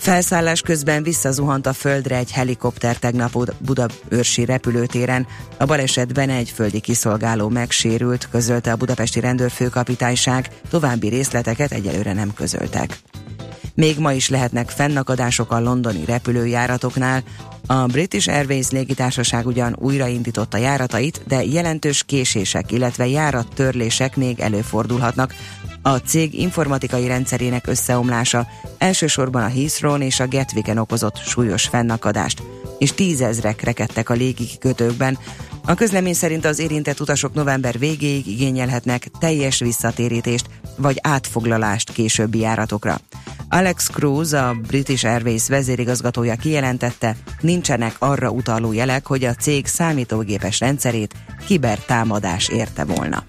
[0.00, 5.26] Felszállás közben visszazuhant a földre egy helikopter tegnap Budaörsi repülőtéren.
[5.56, 12.98] A balesetben egy földi kiszolgáló megsérült, közölte a budapesti rendőrfőkapitányság, további részleteket egyelőre nem közöltek.
[13.74, 17.22] Még ma is lehetnek fennakadások a londoni repülőjáratoknál.
[17.66, 25.34] A British Airways légitársaság ugyan újraindította járatait, de jelentős késések, illetve járattörlések még előfordulhatnak,
[25.82, 28.46] a cég informatikai rendszerének összeomlása
[28.78, 32.42] elsősorban a Heathrow és a Gatwicken okozott súlyos fennakadást,
[32.78, 35.18] és tízezrek rekedtek a légikikötőkben.
[35.64, 43.00] A közlemény szerint az érintett utasok november végéig igényelhetnek teljes visszatérítést vagy átfoglalást későbbi járatokra.
[43.48, 50.60] Alex Cruz, a British Airways vezérigazgatója kijelentette, nincsenek arra utaló jelek, hogy a cég számítógépes
[50.60, 51.14] rendszerét
[51.46, 53.24] kibertámadás érte volna.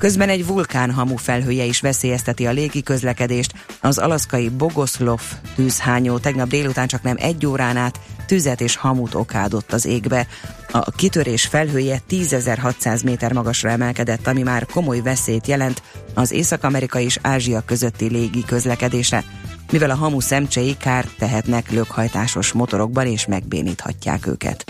[0.00, 3.52] Közben egy vulkánhamu felhője is veszélyezteti a légi közlekedést.
[3.80, 5.20] Az alaszkai Bogoszlov
[5.54, 10.26] tűzhányó tegnap délután csak nem egy órán át tüzet és hamut okádott az égbe.
[10.70, 15.82] A kitörés felhője 10.600 méter magasra emelkedett, ami már komoly veszélyt jelent
[16.14, 19.24] az Észak-Amerika és Ázsia közötti légi közlekedésre,
[19.72, 24.64] mivel a hamu szemcsei kárt tehetnek lökhajtásos motorokban és megbéníthatják őket.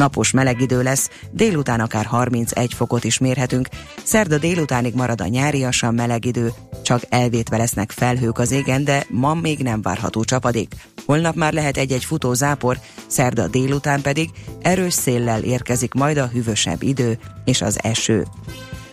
[0.00, 3.68] Napos meleg idő lesz, délután akár 31 fokot is mérhetünk,
[4.02, 9.34] szerda délutánig marad a nyáriasan meleg idő, csak elvétve lesznek felhők az égen, de ma
[9.34, 10.74] még nem várható csapadék.
[11.06, 14.30] Holnap már lehet egy-egy futó zápor, szerda délután pedig
[14.62, 18.26] erős széllel érkezik majd a hűvösebb idő és az eső.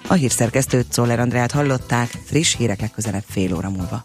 [0.08, 4.02] A hírszerkesztőt Szoller Andrát hallották, friss hírek közelebb fél óra múlva.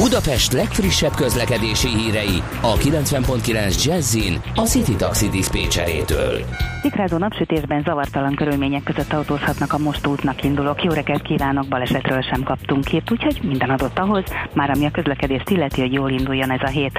[0.00, 6.44] Budapest legfrissebb közlekedési hírei a 90.9 Jazzin a City Taxi Dispécsejétől.
[6.82, 10.82] Szikrázó napsütésben zavartalan körülmények között autózhatnak a most útnak indulók.
[10.82, 15.50] Jó reggelt kívánok, balesetről sem kaptunk hírt, úgyhogy minden adott ahhoz, már ami a közlekedést
[15.50, 16.98] illeti, hogy jól induljon ez a hét.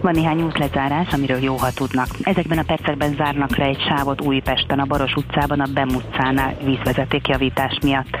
[0.00, 2.06] Van néhány útlezárás, amiről jó, ha tudnak.
[2.22, 7.78] Ezekben a percekben zárnak le egy sávot Újpesten, a Baros utcában, a Bem utcánál vízvezetékjavítás
[7.82, 8.16] miatt.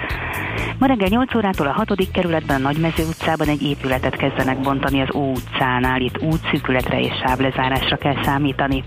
[0.78, 2.10] Ma reggel 8 órától a 6.
[2.12, 6.00] kerületben, a Nagymező utcában egy épületet kezdenek bontani az Ó utcánál.
[6.00, 8.84] Itt útszűkületre és sávlezárásra kell számítani.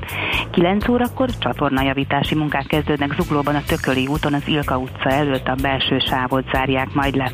[0.52, 6.00] 9 órakor csatornajavítási munkák kezdődnek Zuglóban a Tököli úton, az Ilka utca előtt a belső
[6.00, 7.32] sávot zárják majd le.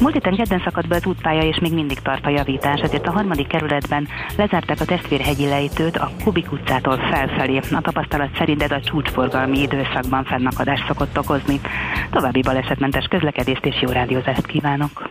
[0.00, 3.10] Múlt héten kedden szakadt be az útpálya, és még mindig tart a javítás, ezért a
[3.10, 7.60] harmadik kerületben lezárták a testvérhegyi lejtőt a Kubik utcától felfelé.
[7.72, 11.60] A tapasztalat szerint ez a csúcsforgalmi időszakban fennakadást szokott okozni.
[12.10, 15.10] További balesetmentes közlekedést és jó rádiózást kívánok!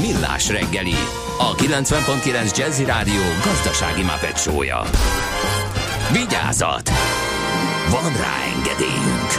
[0.00, 0.94] Millás reggeli,
[1.38, 4.82] a 90.9 Jazzy Rádió gazdasági mapetsója.
[6.12, 6.90] Vigyázat!
[7.90, 9.30] Van rá engedélyünk!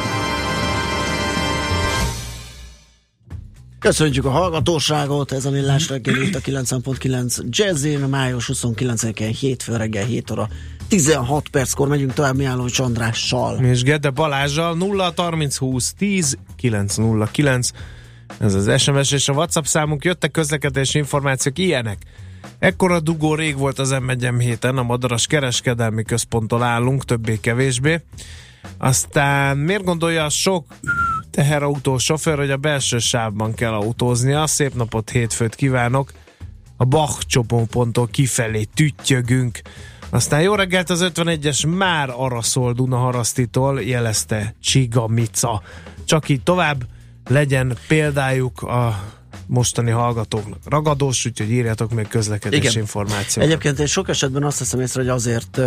[3.80, 10.06] Köszönjük a hallgatóságot, ez a Millás reggel itt a 90.9 Jazzin, május 29-én hétfő reggel
[10.06, 10.48] 7 óra
[10.88, 13.58] 16 perckor megyünk tovább Miálló Andrással.
[13.58, 17.72] És Gede Balázsjal 0 30 20 10 909
[18.40, 21.98] ez az SMS és a WhatsApp számunk, jöttek közlekedési információk ilyenek.
[22.60, 23.96] Ekkora dugó rég volt az
[24.28, 28.02] m héten, a Madaras Kereskedelmi Központtól állunk, többé-kevésbé.
[28.78, 30.66] Aztán miért gondolja a sok
[31.32, 34.48] teherautó sofőr, hogy a belső sávban kell autóznia?
[34.48, 36.12] Szép napot, hétfőt kívánok!
[36.78, 39.62] A Bach csomóponttól kifelé tüttyögünk.
[40.10, 45.62] Aztán jó reggelt az 51-es már arra szól Dunaharasztitól, jelezte Csiga Mica.
[46.06, 46.84] Csak így tovább
[47.28, 49.04] legyen példájuk a
[49.50, 52.78] mostani hallgatóknak ragadós, úgyhogy írjátok még közlekedési Igen.
[52.82, 53.50] információkat.
[53.50, 55.60] Egyébként én sok esetben azt hiszem észre, hogy azért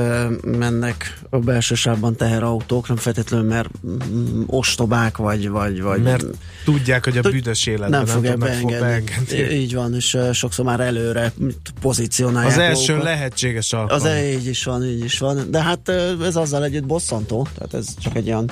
[0.44, 6.24] mennek a belső sávban teherautók, nem feltétlenül mert mm, ostobák, vagy, vagy, vagy Mert
[6.64, 8.78] tudják, hogy a büdös életben nem nem, fogják beengedni.
[8.78, 9.54] beengedni.
[9.54, 11.32] Így van, és sokszor már előre
[11.80, 13.12] pozícionálják Az első magukat.
[13.12, 14.06] lehetséges Az alkalom.
[14.06, 15.50] e- így is van, így is van.
[15.50, 15.88] De hát
[16.22, 18.50] ez azzal együtt bosszantó, tehát ez csak egy olyan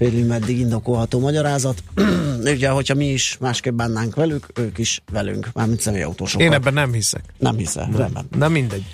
[0.00, 1.82] félig meddig indokolható magyarázat.
[2.54, 6.46] Ugye, hogyha mi is másképp bánnánk velük, ők is velünk, mármint személyautósokat.
[6.46, 7.22] Én ebben nem hiszek.
[7.38, 8.26] Nem hiszem, rendben.
[8.38, 8.84] Na mindegy.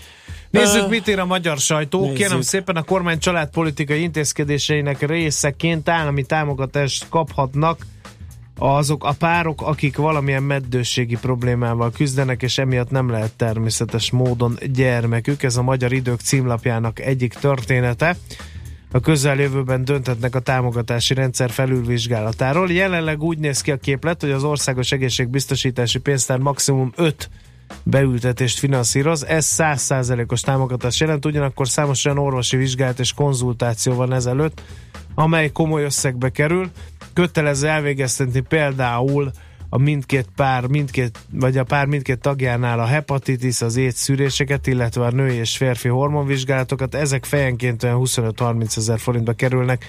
[0.50, 2.00] Nézzük, mit ír a magyar sajtó.
[2.00, 2.16] nézzük.
[2.16, 7.86] Kérem szépen a kormány családpolitikai intézkedéseinek részeként állami támogatást kaphatnak
[8.58, 15.42] azok a párok, akik valamilyen meddőségi problémával küzdenek, és emiatt nem lehet természetes módon gyermekük.
[15.42, 18.16] Ez a Magyar Idők címlapjának egyik története.
[18.92, 22.70] A közeljövőben dönthetnek a támogatási rendszer felülvizsgálatáról.
[22.70, 27.30] Jelenleg úgy néz ki a képlet, hogy az Országos Egészségbiztosítási Pénztár maximum 5
[27.82, 29.24] beültetést finanszíroz.
[29.24, 34.62] Ez 100%-os támogatás jelent, ugyanakkor számos olyan orvosi vizsgálat és konzultáció van ezelőtt,
[35.14, 36.70] amely komoly összegbe kerül.
[37.12, 39.30] Kötelező elvégeztetni például
[39.68, 45.04] a mindkét pár, mindkét, vagy a pár mindkét tagjánál a hepatitis, az AIDS szűréseket, illetve
[45.04, 46.94] a női és férfi hormonvizsgálatokat.
[46.94, 49.84] Ezek fejenként olyan 25-30 ezer forintba kerülnek.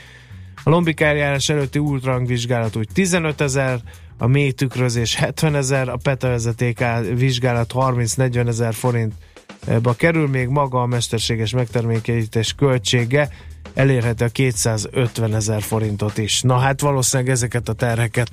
[0.63, 3.79] A lombik eljárás előtti ultrahangvizsgálat úgy 15 ezer,
[4.17, 10.85] a mély tükrözés 70 ezer, a petavezeték vizsgálat 30-40 ezer forintba kerül, még maga a
[10.85, 13.29] mesterséges megtermékenyítés költsége
[13.73, 16.41] elérheti a 250 ezer forintot is.
[16.41, 18.29] Na hát valószínűleg ezeket a terheket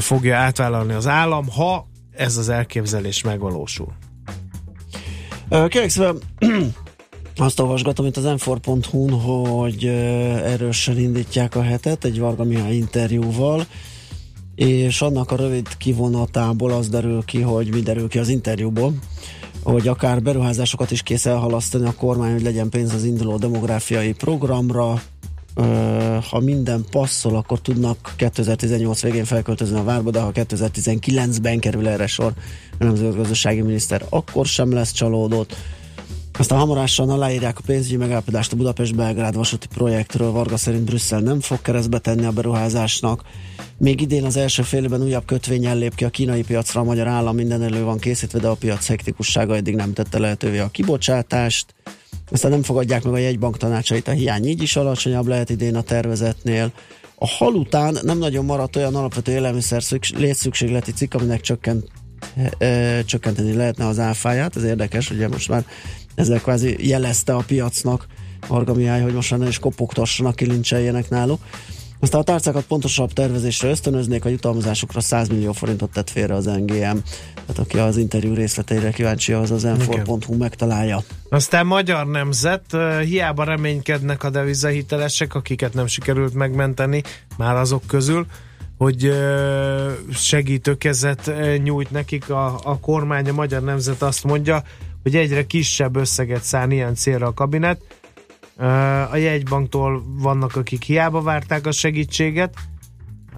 [0.00, 3.92] fogja átvállalni az állam, ha ez az elképzelés megvalósul.
[5.48, 6.18] Kérlek szépen,
[7.36, 8.70] azt olvasgatom itt az m
[9.24, 9.90] hogy ö,
[10.44, 13.66] erősen indítják a hetet egy Varga Mihály interjúval,
[14.54, 18.94] és annak a rövid kivonatából az derül ki, hogy mi derül ki az interjúból,
[19.62, 25.02] hogy akár beruházásokat is kész elhalasztani a kormány, hogy legyen pénz az induló demográfiai programra,
[26.30, 32.06] ha minden passzol, akkor tudnak 2018 végén felköltözni a várba, de ha 2019-ben kerül erre
[32.06, 32.32] sor,
[32.78, 35.56] a nemzetgazdasági miniszter akkor sem lesz csalódott.
[36.38, 40.30] Aztán hamarosan aláírják a pénzügyi megállapodást a Budapest-Belgrád vasúti projektről.
[40.30, 43.22] Varga szerint Brüsszel nem fog keresztbe tenni a beruházásnak.
[43.78, 47.06] Még idén az első fél évben újabb kötvény lép ki a kínai piacra, a magyar
[47.06, 51.74] állam minden elő van készítve, de a piac hektikussága eddig nem tette lehetővé a kibocsátást.
[52.30, 55.82] Aztán nem fogadják meg a jegybank tanácsait, a hiány így is alacsonyabb lehet idén a
[55.82, 56.72] tervezetnél.
[57.14, 61.88] A hal után nem nagyon maradt olyan alapvető élelmiszer szüks- létszükségleti cikk, aminek csökkent,
[62.58, 64.56] ö, csökkenteni lehetne az áfáját.
[64.56, 65.64] Ez érdekes, ugye most már
[66.14, 68.06] ezzel kvázi jelezte a piacnak
[68.48, 71.40] Varga Mihály, hogy most ne is kopogtassanak, kilincseljenek náluk.
[72.02, 76.96] Aztán a tárcákat pontosabb tervezésre ösztönöznék, a jutalmazásokra 100 millió forintot tett félre az NGM.
[77.34, 81.02] Tehát aki az interjú részleteire kíváncsi, az az m megtalálja.
[81.28, 87.02] Aztán magyar nemzet, hiába reménykednek a devizahitelesek, akiket nem sikerült megmenteni,
[87.36, 88.26] már azok közül,
[88.78, 89.12] hogy
[90.14, 91.32] segítőkezet
[91.62, 94.62] nyújt nekik a, a kormány, a magyar nemzet azt mondja,
[95.02, 97.80] hogy egyre kisebb összeget szán ilyen célra a kabinet.
[99.10, 102.54] A jegybanktól vannak, akik hiába várták a segítséget,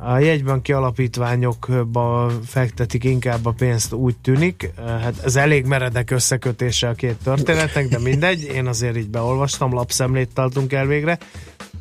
[0.07, 4.71] A jegybanki alapítványokba fektetik inkább a pénzt, úgy tűnik.
[5.01, 8.43] Hát ez elég meredek összekötése a két történetnek, de mindegy.
[8.43, 11.19] Én azért így beolvastam, lapszemlét tartunk el végre.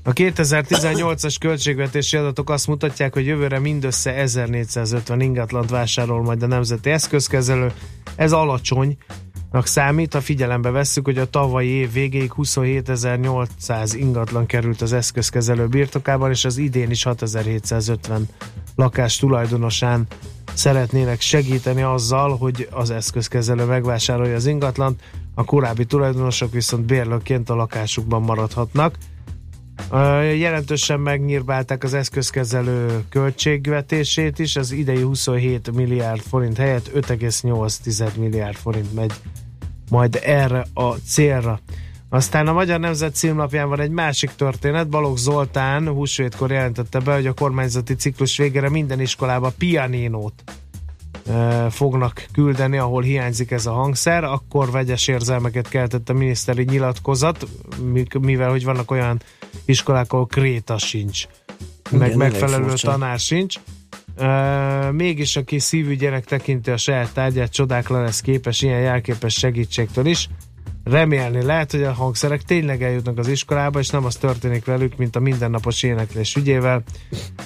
[0.03, 6.89] A 2018-as költségvetési adatok azt mutatják, hogy jövőre mindössze 1450 ingatlant vásárol majd a Nemzeti
[6.89, 7.71] Eszközkezelő.
[8.15, 8.97] Ez alacsony,
[9.61, 16.29] számít, ha figyelembe vesszük, hogy a tavalyi év végéig 27.800 ingatlan került az eszközkezelő birtokában,
[16.29, 18.27] és az idén is 6750
[18.75, 20.07] lakás tulajdonosán
[20.53, 25.01] szeretnének segíteni azzal, hogy az eszközkezelő megvásárolja az ingatlant,
[25.33, 28.95] a korábbi tulajdonosok viszont bérlőként a lakásukban maradhatnak.
[30.37, 38.93] Jelentősen megnyírbálták az eszközkezelő költségvetését is, az idei 27 milliárd forint helyett 5,8 milliárd forint
[38.93, 39.13] megy
[39.93, 41.59] majd erre a célra.
[42.09, 44.89] Aztán a Magyar Nemzet címlapján van egy másik történet.
[44.89, 50.43] Balogh Zoltán húsvétkor jelentette be, hogy a kormányzati ciklus végére minden iskolába pianinót
[51.29, 57.47] e, fognak küldeni, ahol hiányzik ez a hangszer, akkor vegyes érzelmeket keltett a miniszteri nyilatkozat,
[57.91, 59.21] mi- mivel hogy vannak olyan
[59.65, 61.27] iskolák, ahol kréta sincs,
[61.85, 63.55] Igen, meg elég megfelelő tanár sincs.
[64.17, 70.29] Uh, mégis aki szívügyének tekinti a saját tárgyát, csodákra lesz képes ilyen jelképes segítségtől is.
[70.83, 75.15] Remélni lehet, hogy a hangszerek tényleg eljutnak az iskolába, és nem az történik velük, mint
[75.15, 76.83] a mindennapos éneklés ügyével.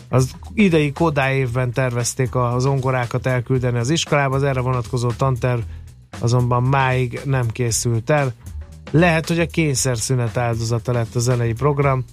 [0.09, 5.59] Az idei Kodály évben tervezték az zongorákat elküldeni az iskolába, az erre vonatkozó tanterv
[6.19, 8.33] azonban máig nem készült el.
[8.91, 12.05] Lehet, hogy a kényszerszünet áldozata lett a zenei program,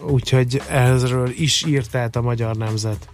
[0.00, 3.08] úgyhogy ezről is írt át a magyar nemzet.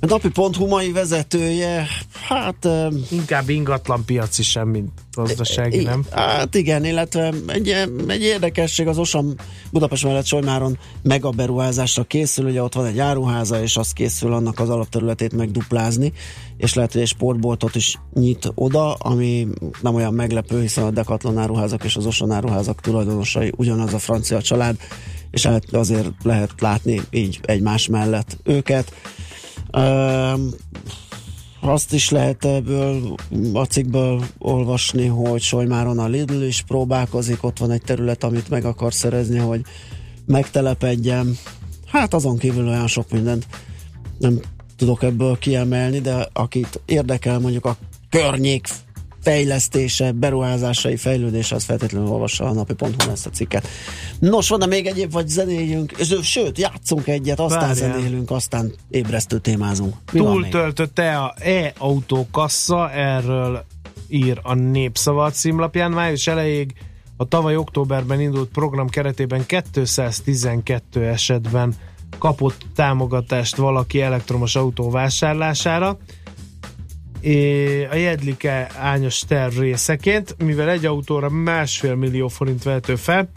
[0.00, 1.86] A napi.hu mai vezetője,
[2.28, 2.68] hát...
[3.10, 6.04] Inkább ingatlan piaci sem, mint gazdasági, nem?
[6.10, 7.68] Hát igen, illetve egy,
[8.06, 9.34] egy érdekesség az Osam
[9.70, 14.60] Budapest mellett Solymáron mega beruházásra készül, ugye ott van egy áruháza, és az készül annak
[14.60, 16.12] az alapterületét megduplázni,
[16.56, 19.48] és lehet, hogy egy sportboltot is nyit oda, ami
[19.80, 24.42] nem olyan meglepő, hiszen a Decathlon áruházak és az Osan áruházak tulajdonosai ugyanaz a francia
[24.42, 24.76] család,
[25.34, 28.92] és hát azért lehet látni így egymás mellett őket.
[29.72, 30.48] Um,
[31.60, 33.14] azt is lehet ebből
[33.52, 38.64] a cikkből olvasni, hogy Solymáron a Lidl is próbálkozik, ott van egy terület, amit meg
[38.64, 39.60] akar szerezni, hogy
[40.26, 41.38] megtelepedjen.
[41.86, 43.46] Hát azon kívül olyan sok mindent
[44.18, 44.40] nem
[44.76, 47.76] tudok ebből kiemelni, de akit érdekel mondjuk a
[48.10, 48.66] környék
[49.24, 53.68] fejlesztése, beruházásai, fejlődése, az feltétlenül olvassa a napi.hu ezt a cikket.
[54.18, 57.92] Nos, van-e még egyéb, vagy zenéljünk, sőt, játszunk egyet, aztán Várjál.
[57.92, 59.94] zenélünk, aztán ébresztő témázunk.
[60.12, 60.50] Mi van még?
[60.50, 63.64] Túltöltött e a e-autó kassa, erről
[64.08, 65.90] ír a Népszava címlapján.
[65.90, 66.72] Május elejéig
[67.16, 71.74] a tavaly októberben indult program keretében 212 esetben
[72.18, 75.98] kapott támogatást valaki elektromos autó vásárlására.
[77.90, 83.30] A Jedlike ányos terv részeként, mivel egy autóra másfél millió forint vehető fel,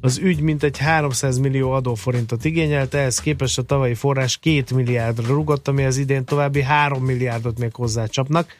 [0.00, 5.68] az ügy mintegy 300 millió adóforintot igényelt, ehhez képest a tavalyi forrás 2 milliárdra rugott,
[5.68, 8.56] ami az idén további 3 milliárdot még hozzácsapnak.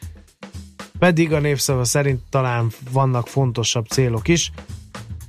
[0.99, 4.51] Pedig a népszava szerint talán vannak fontosabb célok is.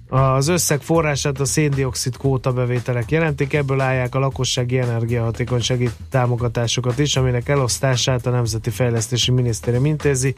[0.08, 7.16] Az összeg forrását a széndiokszid kvóta bevételek jelentik, ebből állják a lakossági energiahatékonysági támogatásokat is,
[7.16, 10.34] aminek elosztását a Nemzeti Fejlesztési Minisztérium intézi.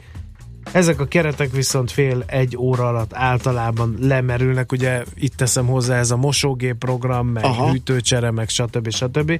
[0.71, 6.11] Ezek a keretek viszont fél egy óra alatt általában lemerülnek, ugye itt teszem hozzá ez
[6.11, 7.71] a mosógép program, meg Aha.
[7.71, 8.89] Hűtőcsere, meg stb.
[8.89, 9.39] stb.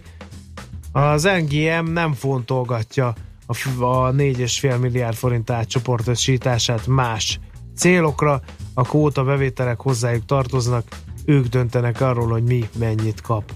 [0.92, 3.14] Az NGM nem fontolgatja
[3.46, 7.40] a, a 4,5 milliárd forint átcsoportosítását más
[7.80, 8.42] célokra,
[8.74, 10.84] a kóta bevételek hozzájuk tartoznak,
[11.26, 13.52] ők döntenek arról, hogy mi mennyit kap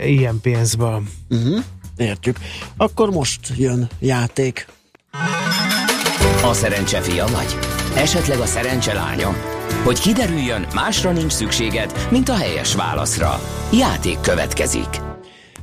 [0.00, 1.02] ilyen pénzből.
[1.28, 1.64] Uh-huh.
[1.96, 2.38] Értjük.
[2.76, 4.66] Akkor most jön játék.
[6.42, 7.58] A szerencse fia vagy?
[7.96, 9.34] Esetleg a szerencse lánya?
[9.84, 13.40] Hogy kiderüljön, másra nincs szükséged, mint a helyes válaszra.
[13.72, 15.07] Játék következik.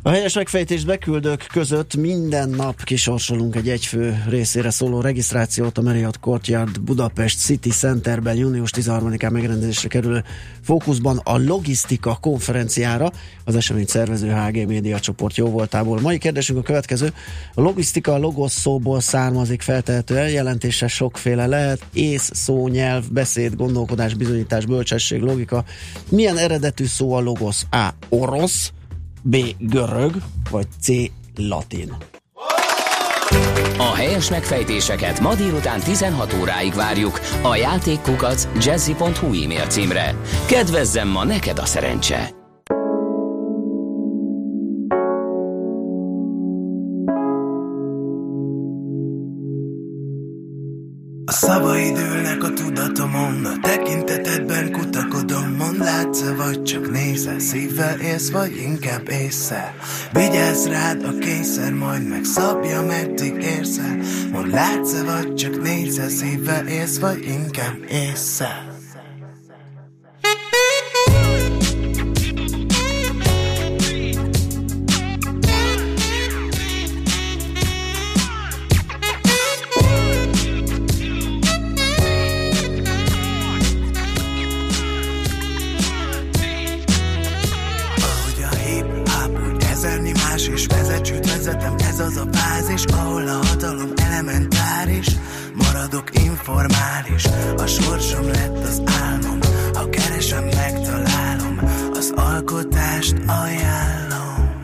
[0.06, 6.20] A helyes megfejtést beküldők között minden nap kisorsolunk egy egyfő részére szóló regisztrációt a Marriott
[6.20, 10.24] Courtyard Budapest City Centerben június 13-án megrendezésre kerülő
[10.62, 13.12] fókuszban a logisztika konferenciára
[13.44, 16.00] az esemény szervező HG Média csoport jó voltából.
[16.02, 17.14] Mai kérdésünk a következő.
[17.54, 24.14] A logisztika a logos szóból származik feltehetően, jelentése sokféle lehet, ész, szó, nyelv, beszéd, gondolkodás,
[24.14, 25.64] bizonyítás, bölcsesség, logika.
[26.10, 27.62] Milyen eredetű szó a logos?
[27.72, 27.90] A.
[28.10, 28.72] Orosz,
[29.28, 29.36] B.
[29.60, 30.16] Görög,
[30.50, 30.88] vagy C.
[31.36, 31.96] Latin.
[33.78, 40.16] A helyes megfejtéseket ma délután 16 óráig várjuk a játékkukac jazzy.hu e-mail címre.
[40.48, 42.30] Kedvezzem ma neked a szerencse!
[51.26, 54.15] A szavaid ülnek a tudatomon, a tekintet
[56.06, 59.76] kutakodom Mond látsz vagy csak nézel, szívvel élsz vagy inkább észre.
[60.14, 63.98] Vigyázz rád a kényszer, majd megszabja meddig érzel
[64.32, 68.75] Mond látsz vagy csak nézel, szívvel élsz vagy inkább észre
[96.48, 97.26] Informális,
[97.58, 99.40] a sorsom lett az álmom
[99.74, 101.60] Ha keresem, megtalálom,
[101.94, 104.64] az alkotást ajánlom.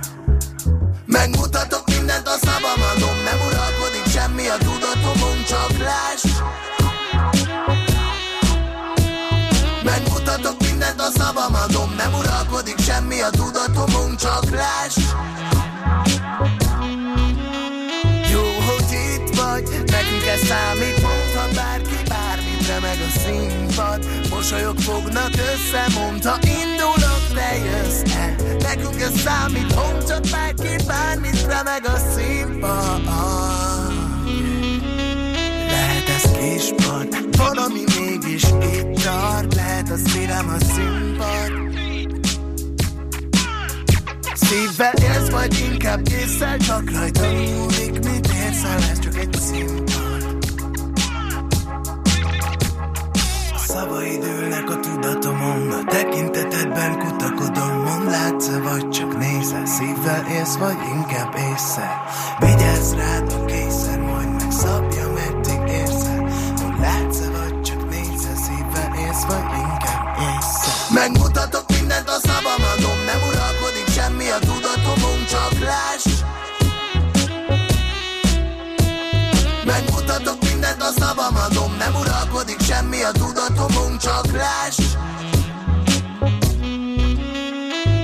[1.05, 6.23] Megmutatok mindent a szabamadom Nem uralkodik semmi a tudatomon, csak láss
[9.83, 14.97] Megmutatok mindent a szabamadom Nem uralkodik semmi a tudatomon, csak láss
[23.31, 31.41] színpad Mosolyok fognak össze, mondta indulok, te jössz el Nekünk ez számít, mondhat bárki bármit,
[31.41, 33.01] remeg a színpad.
[35.67, 41.69] Lehet ez kispad Valami mégis itt tart Lehet az szívem a színpad.
[44.33, 50.00] Szívvel élsz, vagy inkább észszel Csak rajta múlik, mit érzel Ez csak egy színpad
[53.73, 55.71] szavaid ülnek a tudatomon.
[55.71, 59.65] A tekintetedben kutakodom Mond látsz vagy csak nézel?
[59.65, 61.89] Szívvel élsz, vagy inkább észre?
[62.39, 66.21] Vigyázz rád a kényszer Majd megszabja, meddig érzel
[66.61, 68.35] Mond látsz vagy csak nézel?
[68.35, 70.71] Szívvel élsz, vagy inkább észre?
[70.93, 71.50] Megmutatok
[82.81, 84.77] semmi a tudatomon Csak láss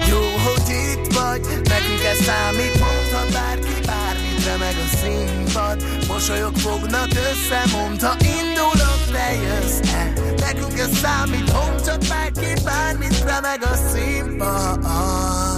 [0.10, 5.84] Jó, hogy itt vagy, nekünk ez számít Mondhat bárki bármit, remeg a színpad.
[6.08, 13.62] Mosolyok fognak össze, mondta indulok, te jössz el Nekünk ez számít, mondhat bárki bármit, remeg
[13.64, 15.57] a színpad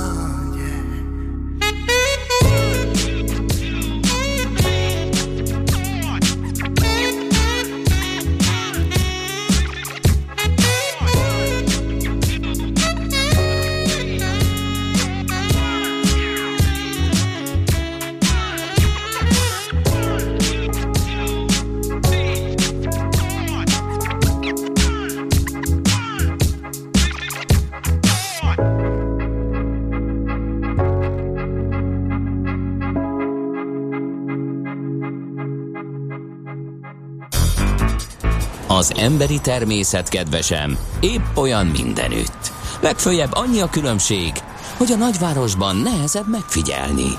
[38.99, 42.51] emberi természet kedvesem épp olyan mindenütt.
[42.81, 44.31] Legfőjebb annyi a különbség,
[44.77, 47.09] hogy a nagyvárosban nehezebb megfigyelni.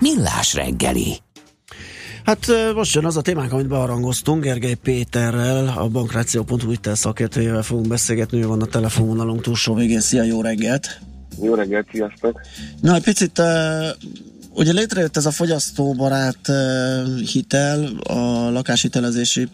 [0.00, 1.16] Millás reggeli.
[2.24, 7.88] Hát most jön az a témánk, amit bearangoztunk, Gergely Péterrel, a bankráció.hu itel szakértőjével fogunk
[7.88, 10.00] beszélgetni, ő van a telefonvonalunk túlsó végén.
[10.00, 11.00] Szia, jó reggelt!
[11.42, 12.40] Jó reggelt, sziasztok!
[12.80, 13.46] Na, egy picit, uh,
[14.54, 19.48] ugye létrejött ez a fogyasztóbarát uh, hitel a lakáshitelezési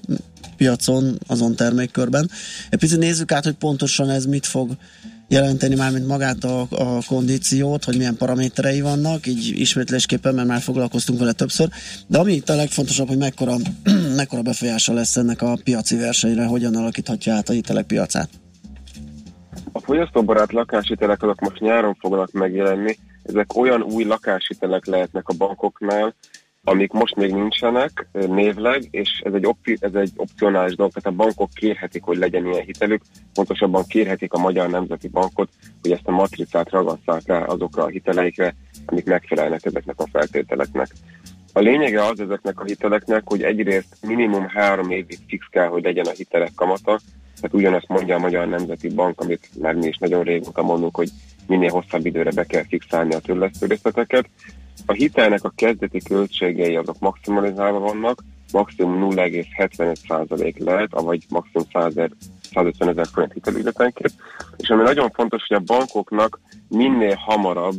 [0.56, 2.30] piacon, azon termékkörben.
[2.70, 4.76] Egy picit nézzük át, hogy pontosan ez mit fog
[5.28, 10.60] jelenteni már, mint magát a, a kondíciót, hogy milyen paraméterei vannak, így ismétlésképpen, mert már
[10.60, 11.68] foglalkoztunk vele többször,
[12.06, 13.56] de ami itt a legfontosabb, hogy mekkora,
[14.16, 18.28] mekkora befolyása lesz ennek a piaci versenyre, hogyan alakíthatja át a hitelek piacát.
[19.72, 22.96] A fogyasztóbarát lakáshitelek azok most nyáron fognak megjelenni.
[23.22, 26.14] Ezek olyan új lakáshitelek lehetnek a bankoknál,
[26.64, 31.22] amik most még nincsenek névleg, és ez egy, opci- ez egy opcionális dolog, tehát a
[31.22, 33.02] bankok kérhetik, hogy legyen ilyen hitelük,
[33.34, 35.48] pontosabban kérhetik a Magyar Nemzeti Bankot,
[35.82, 38.54] hogy ezt a matricát ragasszák rá azokra a hiteleikre,
[38.86, 40.88] amik megfelelnek ezeknek a feltételeknek.
[41.52, 46.06] A lényege az ezeknek a hiteleknek, hogy egyrészt minimum három évig fix kell, hogy legyen
[46.06, 47.00] a hitelek kamata,
[47.40, 51.08] tehát ugyanezt mondja a Magyar Nemzeti Bank, amit már mi is nagyon régóta mondunk, hogy
[51.46, 54.28] minél hosszabb időre be kell fixálni a törlesztő részleteket.
[54.86, 58.22] A hitelnek a kezdeti költségei azok maximalizálva vannak,
[58.52, 62.10] maximum 0,75% lehet, vagy maximum 100 ezer
[62.52, 64.14] 150 ezer forint hitelügyletenként.
[64.56, 67.74] És ami nagyon fontos, hogy a bankoknak minél hamarabb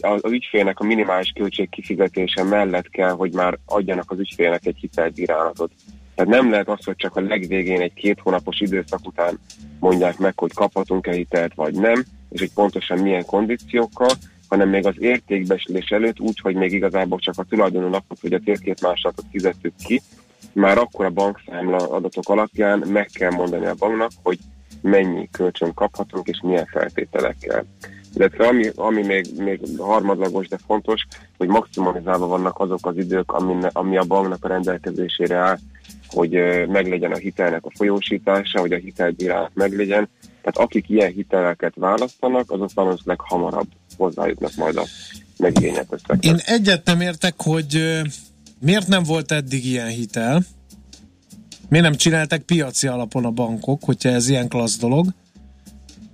[0.00, 5.72] az ügyfélnek a minimális költség kifizetése mellett kell, hogy már adjanak az ügyfélnek egy hitelbírálatot.
[6.16, 9.38] Tehát nem lehet az, hogy csak a legvégén egy két hónapos időszak után
[9.80, 14.10] mondják meg, hogy kaphatunk-e hitelt, vagy nem, és hogy pontosan milyen kondíciókkal,
[14.48, 18.40] hanem még az értékbeslés előtt úgy, hogy még igazából csak a tulajdonú napot vagy a
[18.44, 20.02] térképmásolatot fizettük ki,
[20.52, 24.38] már akkor a bankszámla adatok alapján meg kell mondani a banknak, hogy
[24.80, 27.64] mennyi kölcsön kaphatunk és milyen feltételekkel.
[28.14, 31.06] Illetve ami, ami még, még harmadlagos, de fontos,
[31.36, 35.58] hogy maximalizálva vannak azok az idők, ami, ami a banknak a rendelkezésére áll,
[36.16, 36.30] hogy
[36.68, 40.08] meglegyen a hitelnek a folyósítása, hogy a hitelbírálat meglegyen.
[40.20, 44.84] Tehát akik ilyen hiteleket választanak, azok valószínűleg hamarabb hozzájutnak majd a
[45.38, 46.30] megigényelt összeghez.
[46.30, 48.00] Én egyet nem értek, hogy
[48.60, 50.42] miért nem volt eddig ilyen hitel,
[51.68, 55.06] miért nem csináltak piaci alapon a bankok, hogyha ez ilyen klassz dolog.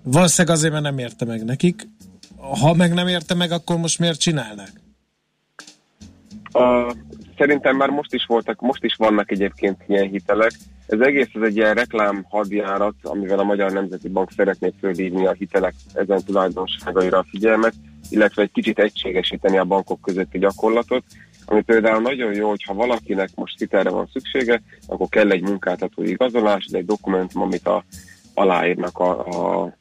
[0.03, 1.89] Valószínűleg azért, mert nem érte meg nekik.
[2.37, 4.71] Ha meg nem érte meg, akkor most miért csinálnak?
[6.53, 6.95] A,
[7.37, 10.53] szerintem már most is voltak, most is vannak egyébként ilyen hitelek.
[10.87, 15.33] Ez egész ez egy ilyen reklám hadjárat, amivel a Magyar Nemzeti Bank szeretné fölhívni a
[15.33, 17.75] hitelek ezen tulajdonságaira a figyelmet,
[18.11, 21.05] illetve egy kicsit egységesíteni a bankok közötti gyakorlatot,
[21.45, 26.67] ami például nagyon jó, hogyha valakinek most hitelre van szüksége, akkor kell egy munkáltatói igazolás,
[26.67, 27.85] de egy dokumentum, amit a,
[28.35, 29.73] aláírnak a, a,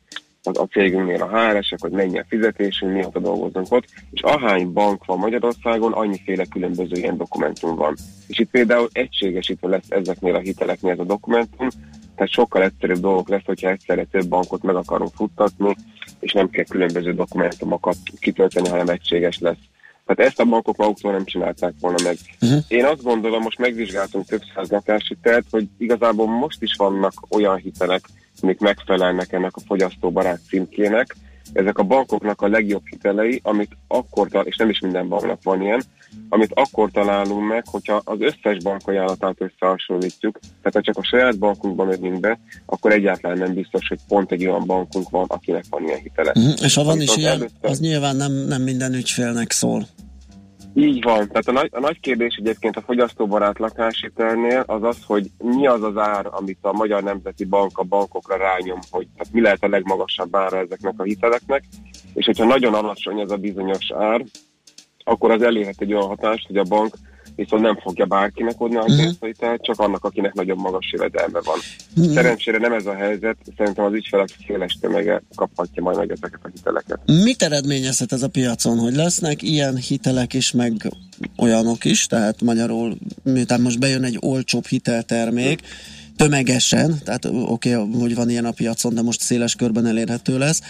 [0.44, 5.06] a, a cégünknél a HR-esek, hogy mennyi a fizetésünk, mióta dolgozunk ott, és ahány bank
[5.06, 7.96] van Magyarországon, annyiféle különböző ilyen dokumentum van.
[8.28, 11.68] És itt például egységesítve lesz ezeknél a hiteleknél ez a dokumentum,
[12.16, 15.76] tehát sokkal egyszerűbb dolgok lesz, hogyha egyszerre több bankot meg akarunk futtatni,
[16.20, 19.70] és nem kell különböző dokumentumokat kitölteni, hanem egységes lesz.
[20.06, 22.18] Tehát ezt a bankok maguktól nem csinálták volna meg.
[22.42, 22.60] Uh-huh.
[22.68, 28.02] Én azt gondolom, most megvizsgáltunk több száz lakáshitelt, hogy igazából most is vannak olyan hitelek,
[28.42, 31.16] amik megfelelnek ennek a fogyasztóbarát címkének.
[31.54, 35.84] Ezek a bankoknak a legjobb hitelei, amit akkor, és nem is minden banknak van ilyen,
[36.30, 41.88] amit akkor találunk meg, hogyha az összes bankajánlatát összehasonlítjuk, tehát ha csak a saját bankunkban
[41.88, 46.00] megyünk be, akkor egyáltalán nem biztos, hogy pont egy olyan bankunk van, akinek van ilyen
[46.00, 46.32] hitele.
[46.36, 46.54] Uh-huh.
[46.62, 49.88] És ha van is Viszont ilyen, előtte- az nyilván nem, nem minden ügyfélnek szól.
[50.74, 51.28] Így van.
[51.28, 55.84] Tehát a nagy, a nagy kérdés egyébként a fogyasztóbarát lakáshitelnél az az, hogy mi az
[55.84, 59.68] az ár, amit a Magyar Nemzeti Bank a bankokra rányom, hogy tehát mi lehet a
[59.68, 61.64] legmagasabb ára ezeknek a hiteleknek,
[62.14, 64.24] és hogyha nagyon alacsony ez a bizonyos ár,
[65.04, 66.96] akkor az elérhet egy olyan hatást, hogy a bank
[67.36, 68.98] viszont nem fogja bárkinek adni a Mhm.
[68.98, 71.58] pénzhitelt, csak annak, akinek nagyobb magas jövedelme van.
[71.96, 72.12] Mhm.
[72.14, 76.50] Szerencsére nem ez a helyzet, szerintem az ügyfelek széles tömege kaphatja majd meg ezeket a
[76.54, 77.00] hiteleket.
[77.24, 80.72] Mit eredményezhet ez a piacon, hogy lesznek ilyen hitelek is, meg
[81.38, 85.60] olyanok is, tehát magyarul, miután most bejön egy olcsóbb hiteltermék,
[86.22, 90.62] tömegesen, tehát oké, okay, hogy van ilyen a piacon, de most széles körben elérhető lesz.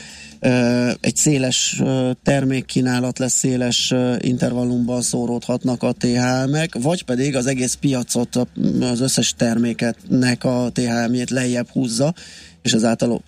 [0.99, 1.81] Egy széles
[2.23, 8.35] termékkínálat lesz, széles intervallumban szóródhatnak a THM-ek, vagy pedig az egész piacot,
[8.81, 12.13] az összes terméketnek a THM-jét lejjebb húzza,
[12.61, 13.21] és ezáltal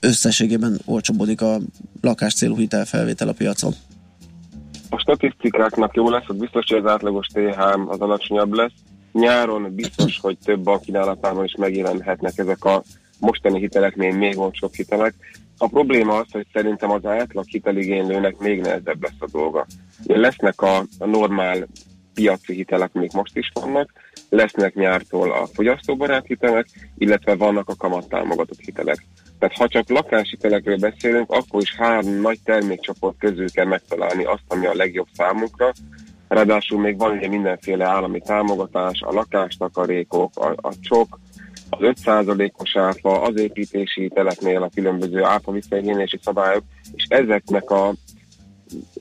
[0.00, 1.58] összességében olcsóbbodik a
[2.00, 3.72] lakás célú hitelfelvétel a piacon.
[4.88, 8.72] A statisztikáknak jó lesz, hogy biztos, hogy az átlagos THM az alacsonyabb lesz.
[9.18, 12.82] Nyáron biztos, hogy több bankkínálatában is megjelenhetnek ezek a
[13.18, 15.14] mostani hiteleknél még olcsóbb hitelek.
[15.58, 19.66] A probléma az, hogy szerintem az átlag hiteligénylőnek még nehezebb lesz a dolga.
[20.06, 21.66] Lesznek a, a normál
[22.14, 23.92] piaci hitelek, amik most is vannak,
[24.28, 26.66] lesznek nyártól a fogyasztóbarát hitelek,
[26.98, 29.06] illetve vannak a kamattámogatott hitelek.
[29.38, 34.66] Tehát ha csak lakáshitelekről beszélünk, akkor is három nagy termékcsoport közül kell megtalálni azt, ami
[34.66, 35.72] a legjobb számunkra.
[36.28, 41.18] Ráadásul még van ugye mindenféle állami támogatás, a lakástakarékok, a, a csok,
[41.70, 46.62] az 5%-os áfa, az építési hiteleknél a különböző áfa visszaigénylési szabályok,
[46.94, 47.94] és ezeknek a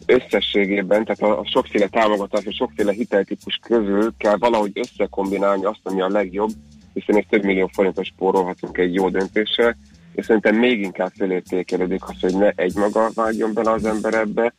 [0.05, 6.01] összességében, tehát a, a sokféle támogatás, a sokféle hiteltípus közül kell valahogy összekombinálni azt, ami
[6.01, 6.51] a legjobb,
[6.93, 9.77] hiszen egy több millió forintos spórolhatunk egy jó döntéssel,
[10.15, 14.53] és szerintem még inkább felértékelődik az, hogy ne egymaga vágjon bele az ember ebbe,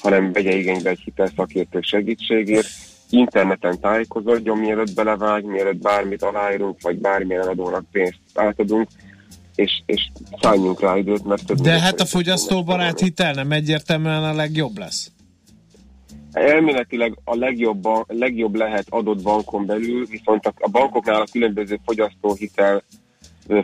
[0.00, 2.66] hanem vegye igénybe egy hitelszakértő segítségét,
[3.10, 8.88] interneten tájékozódjon, mielőtt belevág, mielőtt bármit aláírunk, vagy bármilyen adónak pénzt átadunk,
[9.54, 14.34] és, és szálljunk rá időt, mert több De hát a fogyasztóbarát hitel nem egyértelműen a
[14.34, 15.10] legjobb lesz.
[16.32, 21.80] Elméletileg a legjobb, a legjobb lehet adott bankon belül, viszont a, a bankoknál a különböző
[21.84, 22.82] fogyasztóhitel,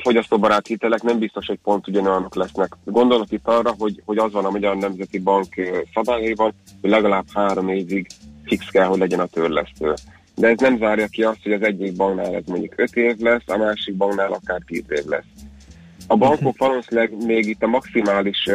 [0.02, 2.76] fogyasztóbarát hitelek nem biztos, hogy pont ugyanolyanok lesznek.
[2.84, 5.54] Gondolok itt arra, hogy, hogy az van a Magyar Nemzeti Bank
[5.94, 8.06] szabályaiban, hogy legalább három évig
[8.44, 9.94] fix kell, hogy legyen a törlesztő.
[10.34, 13.42] De ez nem zárja ki azt, hogy az egyik banknál ez mondjuk 5 év lesz,
[13.46, 15.24] a másik banknál akár 10 év lesz.
[16.06, 18.46] A bankok valószínűleg még itt a maximális,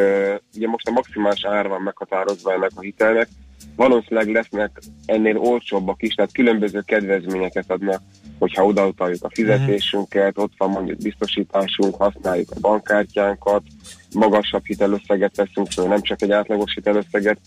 [0.56, 3.28] ugye most a maximális ár van meghatározva ennek a hitelnek,
[3.76, 8.02] valószínűleg lesznek ennél olcsóbbak is, tehát különböző kedvezményeket adnak,
[8.40, 13.62] hogyha odautaljuk a fizetésünket, ott van mondjuk biztosításunk, használjuk a bankkártyánkat,
[14.14, 17.40] magasabb hitelösszeget veszünk föl, nem csak egy átlagos hitelösszeget,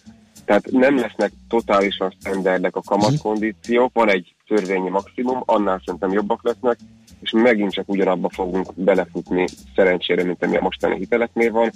[0.44, 6.78] tehát nem lesznek totálisan standardek a kamatkondíciók, van egy törvényi maximum, annál szerintem jobbak lesznek,
[7.20, 9.44] és megint csak ugyanabba fogunk belefutni
[9.74, 11.70] szerencsére, mint ami a mostani hiteleknél van,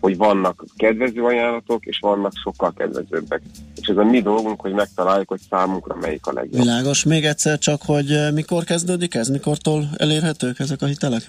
[0.00, 3.42] hogy vannak kedvező ajánlatok, és vannak sokkal kedvezőbbek.
[3.80, 6.62] És ez a mi dolgunk, hogy megtaláljuk, hogy számunkra melyik a legjobb.
[6.62, 7.04] Világos.
[7.04, 9.28] Még egyszer csak, hogy eh, mikor kezdődik ez?
[9.28, 11.22] Mikortól elérhetők ezek a hitelek?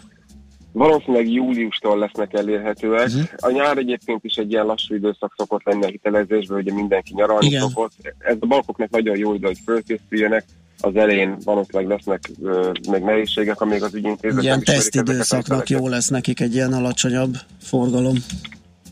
[0.72, 3.08] Valószínűleg júliustól lesznek elérhetőek.
[3.08, 3.24] Uh-huh.
[3.38, 7.46] A nyár egyébként is egy ilyen lassú időszak szokott lenni a hitelezésből, ugye mindenki nyaralni
[7.46, 7.62] Igen.
[7.62, 7.92] szokott.
[8.18, 10.46] Ez a bankoknak nagyon jó idő, hogy fölkészüljenek.
[10.82, 16.40] Az elején valószínűleg lesznek ö, még nehézségek, amíg az ügyintézetek Ilyen tesztidőszaknak jó lesz nekik
[16.40, 18.16] egy ilyen alacsonyabb forgalom.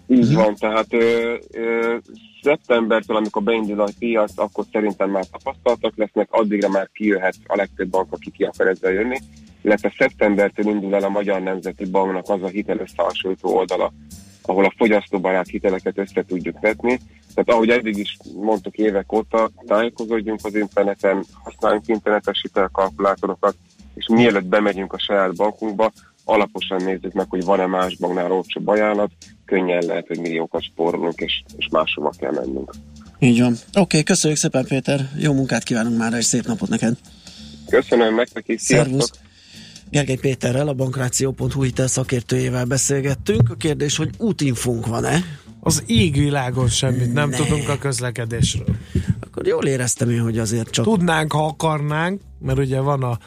[0.07, 1.97] Így van, tehát ö, ö,
[2.41, 7.89] szeptembertől, amikor beindul a piac, akkor szerintem már tapasztaltak lesznek, addigra már kijöhet a legtöbb
[7.89, 9.17] bank, aki ki akar ezzel jönni,
[9.61, 13.93] illetve szeptembertől indul el a Magyar Nemzeti Banknak az a hitelösszehasonlító oldala,
[14.41, 16.99] ahol a fogyasztóbarát hiteleket össze tudjuk vetni.
[17.33, 23.55] Tehát ahogy eddig is mondtuk évek óta, tájékozódjunk az interneten, használjunk internetes hitelkalkulátorokat,
[23.93, 25.91] és mielőtt bemegyünk a saját bankunkba,
[26.25, 29.11] alaposan nézzük meg, hogy van-e más banknál olcsóbb ajánlat,
[29.47, 32.73] könnyen lehet, hogy milliókat spórolunk, és, és máshova kell mennünk.
[33.19, 33.51] Így van.
[33.51, 36.97] Oké, okay, köszönjük szépen Péter, jó munkát kívánunk már, és szép napot neked.
[37.69, 39.11] Köszönöm nektek is, Szervusz.
[39.89, 43.49] Gergely Péterrel, a bankráció.hu hitel szakértőjével beszélgettünk.
[43.49, 45.23] A kérdés, hogy útinfunk van-e?
[45.59, 47.37] Az égvilágon semmit nem Ne.
[47.37, 48.75] tudunk a közlekedésről.
[49.19, 50.85] Akkor jól éreztem én, hogy azért csak...
[50.85, 53.17] Tudnánk, ha akarnánk, mert ugye van a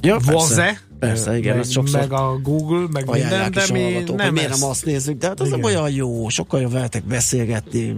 [0.00, 3.82] ja, Voze, Persze, igen, meg, az sokszor meg a Google, meg minden, de is mi
[3.82, 4.60] hallgatók, nem miért ezt.
[4.60, 5.64] nem azt nézzük, de hát az Igen.
[5.64, 7.94] olyan jó, sokkal jobb veletek beszélgetni,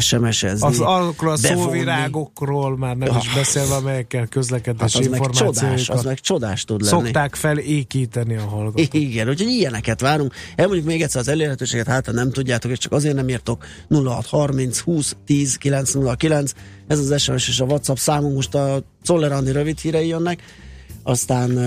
[0.00, 0.66] SMS-ezni.
[0.66, 1.60] Az azokról a bevonni.
[1.62, 3.34] szóvirágokról már nem is Ah.
[3.34, 7.02] beszélve, amelyekkel Hát közlekedési az meg csodás, az meg csodás tud lenni.
[7.02, 8.94] szokták felékíteni a hallgatók.
[8.94, 10.34] Igen, úgyhogy ilyeneket várunk.
[10.56, 14.78] Elmondjuk még egyszer az elérhetőséget, hát ha nem tudjátok, és csak azért nem írtok 0630
[14.78, 16.52] 20 10 909.
[16.86, 20.42] Ez az SMS és a WhatsApp számunk, most a Czoller rövid hírei jönnek,
[21.04, 21.58] aztán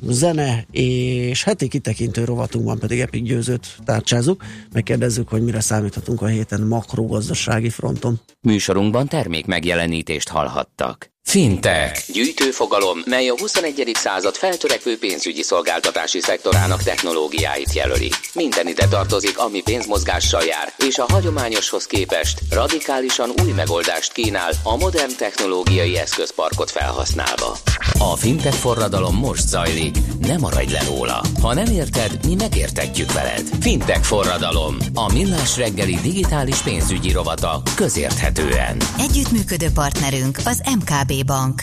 [0.00, 4.42] zene és heti kitekintő rovatunkban pedig Epic győzőt tárcsázunk.
[4.72, 8.20] Megkérdezzük, hogy mire számíthatunk a héten makrogazdasági fronton.
[8.40, 11.10] Műsorunkban termék megjelenítést hallhattak.
[11.28, 12.12] Fintech.
[12.12, 13.90] Gyűjtőfogalom, mely a 21.
[13.94, 18.10] század feltörekvő pénzügyi szolgáltatási szektorának technológiáit jelöli.
[18.34, 24.76] Minden ide tartozik, ami pénzmozgással jár, és a hagyományoshoz képest radikálisan új megoldást kínál a
[24.76, 27.56] modern technológiai eszközparkot felhasználva.
[27.98, 31.20] A fintech forradalom most zajlik, ne maradj le róla.
[31.40, 33.42] Ha nem érted, mi megértetjük veled.
[33.60, 38.76] Fintech forradalom, a millás reggeli digitális pénzügyi rovata közérthetően.
[38.98, 41.62] Együttműködő partnerünk az MKB Bank.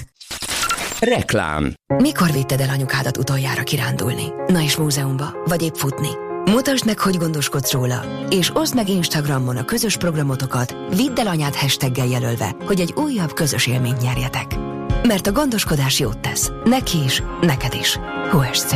[1.00, 4.24] Reklám Mikor vitted el anyukádat utoljára kirándulni?
[4.48, 5.34] Na és múzeumba?
[5.46, 6.10] Vagy épp futni?
[6.52, 11.56] Mutasd meg, hogy gondoskodsz róla, és oszd meg Instagramon a közös programotokat, vidd el anyád
[11.56, 14.56] hashtaggel jelölve, hogy egy újabb közös élményt nyerjetek.
[15.04, 16.52] Mert a gondoskodás jót tesz.
[16.64, 18.00] Neki is, neked is.
[18.32, 18.76] HSC.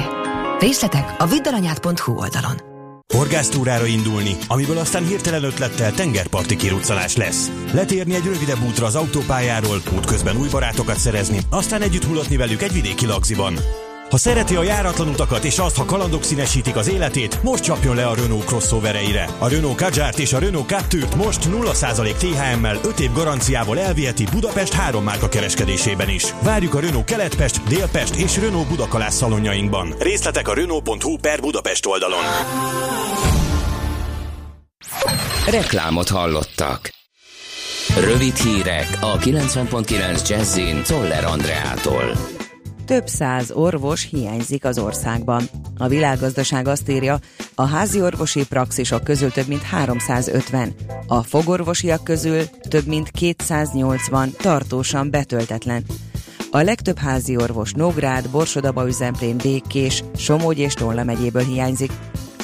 [0.60, 2.69] Részletek a viddalanyád.hu oldalon.
[3.14, 7.52] Horgásztúrára indulni, amiből aztán hirtelen ötlettel tengerparti kiruccanás lesz.
[7.74, 12.74] Letérni egy rövidebb útra az autópályáról, útközben új barátokat szerezni, aztán együtt mulatni velük egy
[12.74, 13.54] vidéki lagziban.
[14.10, 18.06] Ha szereti a járatlan utakat és azt, ha kalandok színesítik az életét, most csapjon le
[18.06, 19.30] a Renault crossovereire.
[19.40, 24.74] A Renault Kadjárt és a Renault Captur-t most 0% THM-mel 5 év garanciával elviheti Budapest
[24.74, 26.34] három márka kereskedésében is.
[26.42, 29.96] Várjuk a Renault Keletpest, Délpest és Renault Budakalász szalonjainkban.
[30.00, 32.24] Részletek a Renault.hu per Budapest oldalon.
[35.46, 36.90] Reklámot hallottak.
[38.00, 42.18] Rövid hírek a 90.9 Jazzin Toller Andreától.
[42.90, 45.44] Több száz orvos hiányzik az országban.
[45.78, 47.20] A világgazdaság azt írja,
[47.56, 50.74] a házi orvosi praxisok közül több mint 350,
[51.08, 55.84] a fogorvosiak közül több mint 280 tartósan betöltetlen.
[56.52, 61.92] A legtöbb házi orvos Nógrád, Borsodaba üzemplén, Békés, Somogy és Tolla megyéből hiányzik.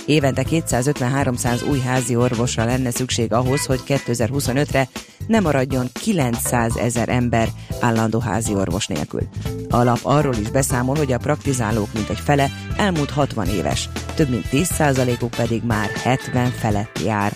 [0.05, 4.87] Évente 250-300 új házi orvosra lenne szükség ahhoz, hogy 2025-re
[5.27, 7.49] ne maradjon 900 ezer ember
[7.79, 9.21] állandó házi orvos nélkül.
[9.69, 14.45] A lap arról is beszámol, hogy a praktizálók mintegy fele elmúlt 60 éves, több mint
[14.51, 17.33] 10%-uk pedig már 70 felett jár.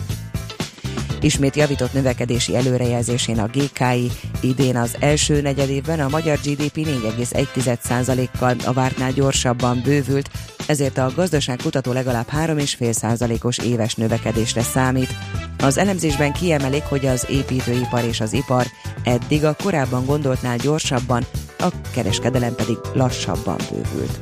[1.22, 4.12] Ismét javított növekedési előrejelzésén a GKI
[4.42, 10.30] idén az első negyedévben a magyar GDP 4,1%-kal a vártnál gyorsabban bővült,
[10.70, 15.16] ezért a gazdaságkutató legalább 3,5%-os éves növekedésre számít.
[15.58, 18.66] Az elemzésben kiemelik, hogy az építőipar és az ipar
[19.04, 21.26] eddig a korábban gondoltnál gyorsabban,
[21.58, 24.20] a kereskedelem pedig lassabban bővült.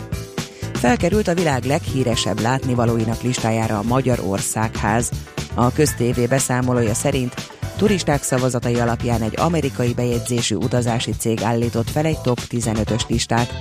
[0.74, 5.10] Felkerült a világ leghíresebb látnivalóinak listájára a Magyar Országház.
[5.54, 7.34] A köztévé beszámolója szerint
[7.78, 13.54] turisták szavazatai alapján egy amerikai bejegyzésű utazási cég állított fel egy top 15-ös listát.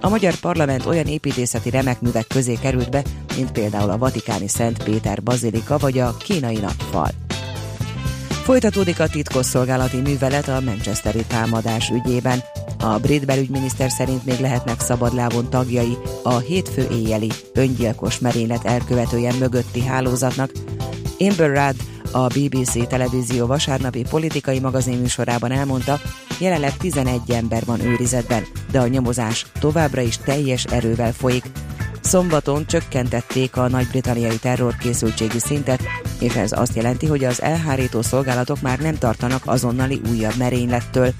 [0.00, 3.02] A magyar parlament olyan építészeti remek művek közé került be,
[3.36, 7.08] mint például a vatikáni Szent Péter bazilika vagy a kínai napfal.
[8.28, 12.42] Folytatódik a titkosszolgálati művelet a Manchesteri támadás ügyében.
[12.78, 19.84] A brit belügyminiszter szerint még lehetnek szabadlábon tagjai a hétfő éjjeli öngyilkos merénylet elkövetője mögötti
[19.84, 20.50] hálózatnak.
[21.18, 21.76] Amber Rudd
[22.12, 26.00] a BBC televízió vasárnapi politikai magazinműsorában elmondta,
[26.38, 31.44] jelenleg 11 ember van őrizetben, de a nyomozás továbbra is teljes erővel folyik.
[32.00, 35.82] Szombaton csökkentették a nagy-britanniai terrorkészültségi szintet,
[36.20, 41.12] és ez azt jelenti, hogy az elhárító szolgálatok már nem tartanak azonnali újabb merénylettől.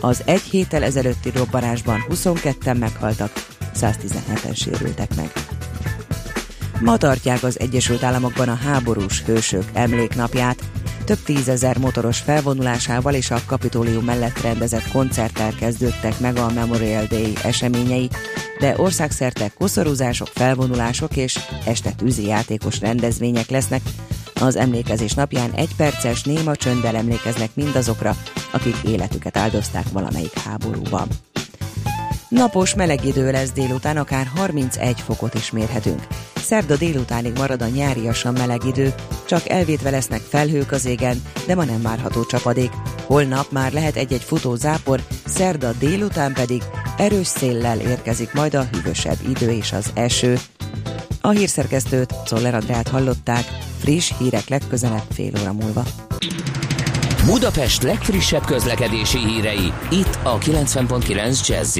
[0.00, 3.32] Az egy héttel ezelőtti robbanásban 22-en meghaltak,
[3.74, 5.55] 117-en sérültek meg.
[6.80, 10.62] Ma tartják az Egyesült Államokban a háborús hősök emléknapját.
[11.04, 17.32] Több tízezer motoros felvonulásával és a kapitólium mellett rendezett koncerttel kezdődtek meg a Memorial Day
[17.44, 18.10] eseményei,
[18.58, 23.80] de országszerte koszorúzások, felvonulások és este tűzi játékos rendezvények lesznek.
[24.40, 28.16] Az emlékezés napján egy perces néma csönddel emlékeznek mindazokra,
[28.52, 31.08] akik életüket áldozták valamelyik háborúban.
[32.28, 36.06] Napos meleg idő lesz délután, akár 31 fokot is mérhetünk.
[36.34, 38.94] Szerda délutánig marad a nyáriasan meleg idő,
[39.26, 42.70] csak elvétve lesznek felhők az égen, de ma nem várható csapadék.
[43.04, 46.62] Holnap már lehet egy-egy futó zápor, szerda délután pedig
[46.96, 50.38] erős széllel érkezik majd a hűvösebb idő és az eső.
[51.20, 53.44] A hírszerkesztőt, Czoller Andrát hallották,
[53.78, 55.84] friss hírek legközelebb fél óra múlva.
[57.26, 61.78] Budapest legfrissebb közlekedési hírei, itt a 90.9 jazz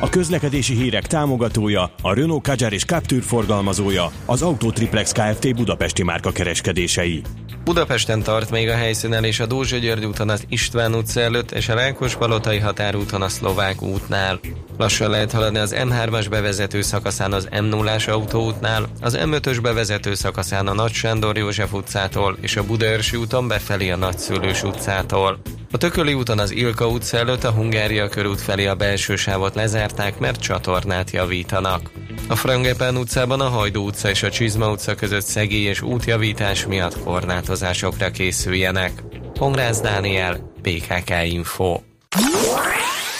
[0.00, 5.54] A közlekedési hírek támogatója, a Renault Kadjar és Captur forgalmazója, az Autotriplex Kft.
[5.54, 7.22] Budapesti márka kereskedései.
[7.68, 11.68] Budapesten tart még a helyszínen és a Dózsa György úton az István utca előtt és
[11.68, 14.40] a Rákos-Palotai határúton a Szlovák útnál.
[14.78, 20.74] Lassan lehet haladni az M3-as bevezető szakaszán az M0-as autóútnál, az M5-ös bevezető szakaszán a
[20.74, 25.38] Nagy Sándor József utcától és a Budaörsi úton befelé a Nagyszülős utcától.
[25.70, 30.18] A Tököli úton az Ilka utca előtt a Hungária körút felé a belső sávot lezárták,
[30.18, 31.90] mert csatornát javítanak.
[32.28, 37.02] A Frangepán utcában a Hajdú utca és a Csizma utca között szegély és útjavítás miatt
[37.02, 39.02] korlátozásokra készüljenek.
[39.32, 41.80] Pongrász Dániel, PKK Info.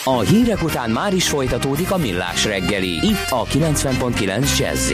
[0.05, 4.93] A hírek után már is folytatódik a millás reggeli, itt a 90.9 jazz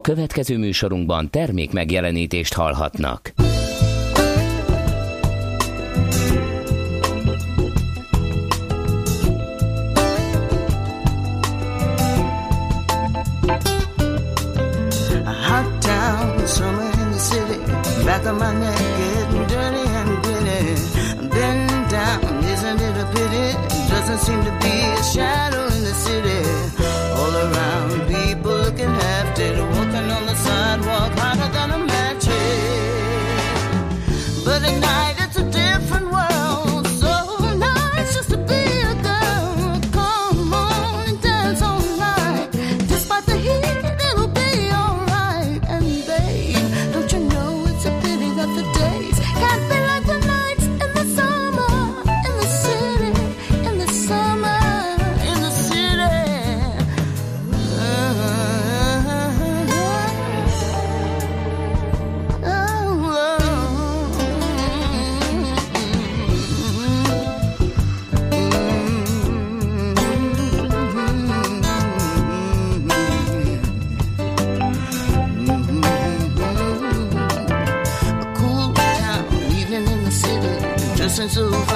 [0.00, 3.32] Következő műsorunkban termék megjelenítést hallhatnak.
[18.26, 21.28] My neck getting dirty and gritty.
[21.28, 23.88] Been down, isn't it a pity?
[23.88, 25.55] Doesn't seem to be a shadow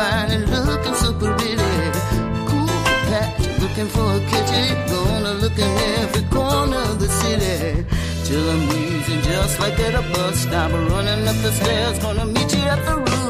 [0.01, 1.57] looking so pretty.
[2.49, 2.67] Cool
[3.09, 7.85] patch, looking for a kitty, gonna look in every corner of the city.
[8.25, 12.53] Till I'm wheezing just like at a bus stop, running up the stairs, gonna meet
[12.55, 13.30] you at the roof.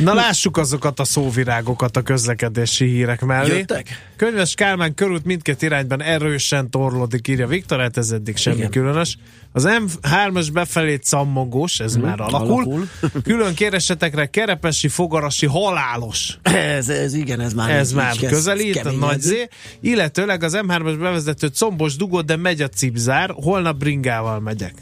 [0.00, 3.56] Na lássuk azokat a szóvirágokat a közlekedési hírek mellé.
[3.56, 4.10] Jöttek?
[4.16, 8.70] Könyves Kálmán körút mindkét irányban erősen torlódik, írja Viktor, hát ez eddig semmi Igen.
[8.70, 9.16] különös.
[9.52, 12.48] Az M3-as befelé cammogós, ez Mhm, már alakul.
[12.52, 12.88] alakul.
[13.24, 16.38] Külön kéresetekre kerepesi, fogarasi, halálos.
[16.42, 19.32] Ez, ez igen, ez már ez már kezd közelít, a nagy Z.
[19.80, 24.74] Illetőleg az M3-as bevezető combos dugott, de megy a cipzár, holnap bringával megyek.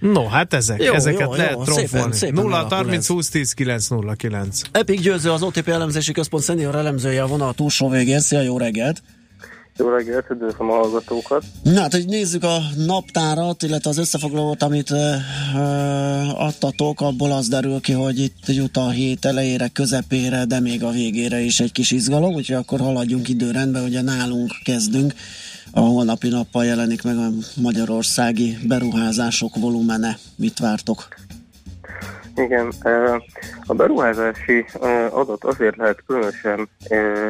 [0.00, 1.88] No, hát ezek, Jó, ezek ezeket jó, lehet jó, tromfolni.
[1.88, 3.06] szépen- szépen 0 alakul 30 ez.
[3.06, 4.60] 20 10 9 0 9.
[4.72, 8.20] Epic Győző, az OTP elemzési központ senior elemzője a vonal túlsó végén.
[8.20, 9.02] Szia, jó reggelt!
[9.76, 11.44] Jó reggelt, üdvözlöm a hallgatókat.
[11.62, 15.10] Na hát, hogy nézzük a naptárat, illetve az összefoglalót, amit ö,
[15.54, 15.58] ö,
[16.34, 20.90] adtatok, abból az derül ki, hogy itt jut a hét elejére, közepére, de még a
[20.90, 25.14] végére is egy kis izgalom, úgyhogy akkor haladjunk időrendben, ugye nálunk kezdünk.
[25.72, 27.28] A holnapi nappal jelenik meg a
[27.60, 30.16] magyarországi beruházások volumene.
[30.36, 31.08] Mit vártok?
[32.34, 32.72] Igen,
[33.66, 34.66] a beruházási
[35.10, 36.68] adat azért lehet különösen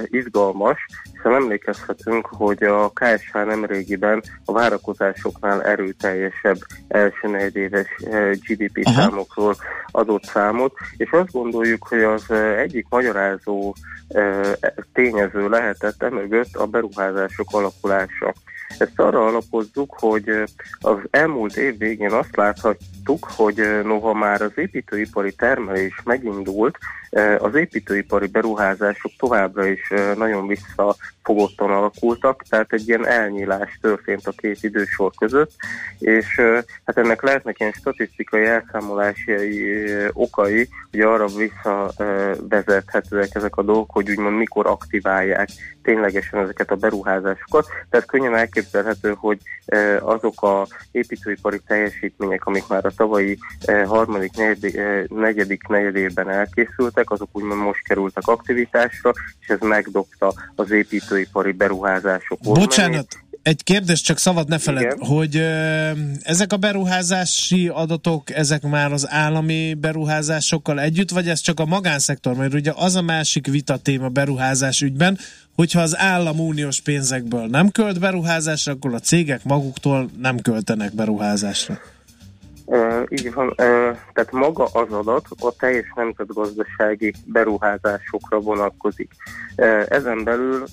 [0.04, 0.86] izgalmas,
[1.28, 6.58] hiszen emlékezhetünk, hogy a KSH nemrégiben a várakozásoknál erőteljesebb
[6.88, 9.00] első negyedéves eh, GDP Aha.
[9.00, 9.56] számokról
[9.90, 13.74] adott számot, és azt gondoljuk, hogy az eh, egyik magyarázó
[14.08, 14.52] eh,
[14.92, 18.34] tényező lehetett emögött a beruházások alakulása.
[18.78, 20.30] Ezt arra alapozzuk, hogy
[20.80, 26.78] az elmúlt év végén azt láthattuk, hogy noha már az építőipari termelés megindult,
[27.38, 34.32] az építőipari beruházások továbbra is eh, nagyon visszafogottan alakultak, tehát egy ilyen elnyílás történt a
[34.36, 35.50] két idősor között,
[35.98, 39.32] és eh, hát ennek lehetnek ilyen statisztikai elszámolási
[40.12, 45.48] okai, hogy arra visszavezethetőek ezek a dolgok, hogy úgymond mikor aktiválják
[45.88, 47.66] ténylegesen ezeket a beruházásokat.
[47.90, 49.38] Tehát könnyen elképzelhető, hogy
[50.00, 53.38] azok a építőipari teljesítmények, amik már a tavalyi
[53.84, 61.52] harmadik, negyedik, negyedik negyedében elkészültek, azok úgymond most kerültek aktivitásra, és ez megdobta az építőipari
[61.52, 62.38] beruházások.
[62.40, 63.06] Bocsánat,
[63.42, 64.98] egy kérdés, csak szabad ne feled, Igen.
[65.06, 65.90] hogy ö,
[66.22, 72.34] ezek a beruházási adatok, ezek már az állami beruházásokkal együtt, vagy ez csak a magánszektor?
[72.34, 75.18] Mert ugye az a másik vita téma beruházás ügyben,
[75.54, 81.78] hogyha az állam uniós pénzekből nem költ beruházásra, akkor a cégek maguktól nem költenek beruházásra.
[83.08, 89.12] Így van, tehát maga az adat a teljes nemzetgazdasági beruházásokra vonatkozik.
[89.88, 90.64] Ezen belül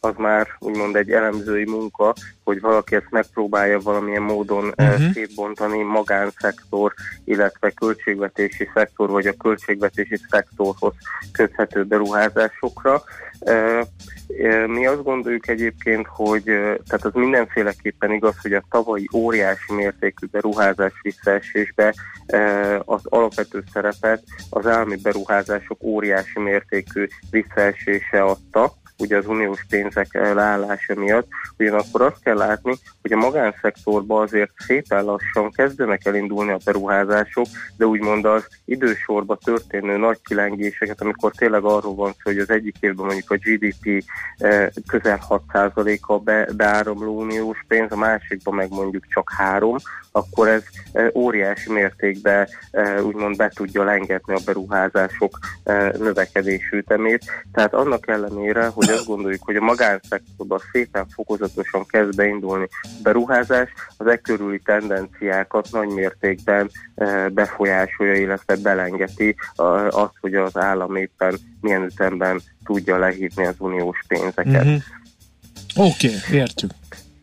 [0.00, 2.14] az már úgymond egy elemzői munka,
[2.46, 5.10] hogy valaki ezt megpróbálja valamilyen módon uh, Mhm.
[5.10, 6.92] szétbontani magánszektor,
[7.24, 10.94] illetve költségvetési szektor, vagy a költségvetési szektorhoz
[11.32, 13.02] köthető beruházásokra.
[13.40, 13.80] Uh,
[14.28, 20.26] uh, mi azt gondoljuk egyébként, hogy tehát az mindenféleképpen igaz, hogy a tavalyi óriási mértékű
[20.26, 21.94] beruházás visszaesésbe
[22.84, 30.94] az alapvető szerepet az állami beruházások óriási mértékű visszaesése adta, ugye az uniós pénzek leállása
[30.94, 31.28] miatt,
[31.58, 37.86] ugyanakkor azt kell látni, hogy a magánszektorban azért szépen lassan kezdenek elindulni a beruházások, de
[37.86, 43.06] úgymond az idősorba történő nagy kilengéseket, amikor tényleg arról van szó, hogy az egyik évben
[43.06, 44.04] mondjuk a GDP
[44.38, 49.76] eh, közel 6%-a be, beáramló uniós pénz, a másikban meg mondjuk csak 3,
[50.12, 55.38] akkor ez eh, óriási mértékben eh, úgymond be tudja lengetni a beruházások
[55.98, 57.24] növekedési ütemét.
[57.52, 62.68] Tehát annak ellenére, hogy azt gondoljuk, hogy a magánszektorban szépen fokozatosan kezd beindulni
[63.02, 70.56] beruházás, az e körüli tendenciákat nagy mértékben eh, befolyásolja, illetve belengeti eh, azt, hogy az
[70.56, 74.64] állam éppen milyen ütemben tudja lehívni az uniós pénzeket.
[74.64, 74.74] Mhm.
[75.74, 76.70] Oké, okay, értjük.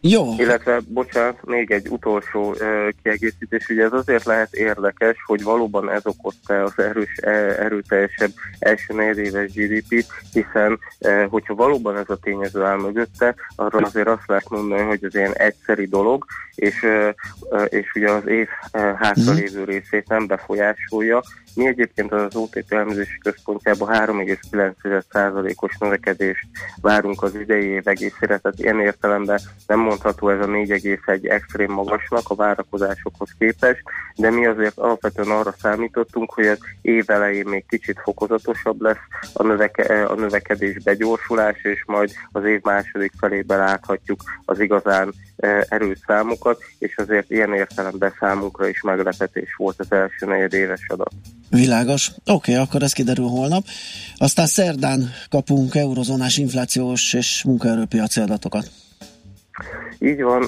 [0.05, 0.33] Jó.
[0.37, 2.57] Illetve, bocsánat, még egy utolsó uh,
[3.03, 8.93] kiegészítés, ugye ez azért lehet érdekes, hogy valóban ez okozta az erős, uh, erőteljesebb első
[8.93, 14.49] negyedéves GDP-t, hiszen uh, hogyha valóban ez a tényező áll mögötte, arra azért azt lehet
[14.49, 16.25] mondani, hogy ez ilyen egyszeri dolog,
[16.55, 21.23] és, uh, és ugye az év uh, hátralévő részét nem befolyásolja.
[21.55, 26.47] Mi egyébként az OTP elemzési központjában 3,9%-os növekedést
[26.81, 32.29] várunk az idei év egészére, tehát ilyen értelemben nem mondható ez a 4,1 extrém magasnak
[32.29, 33.83] a várakozásokhoz képest,
[34.15, 39.43] de mi azért alapvetően arra számítottunk, hogy az év elején még kicsit fokozatosabb lesz a,
[39.43, 45.99] növeke, a növekedés begyorsulás, és majd az év második felében láthatjuk az igazán e, erős
[46.07, 51.11] számokat, és azért ilyen értelemben számunkra is meglepetés volt az első negyedéves adat.
[51.49, 52.07] Világos.
[52.09, 53.65] Oké, okay, akkor ez kiderül holnap.
[54.17, 58.71] Aztán szerdán kapunk eurozónás inflációs és munkaerőpiaci adatokat.
[59.99, 60.43] Így van.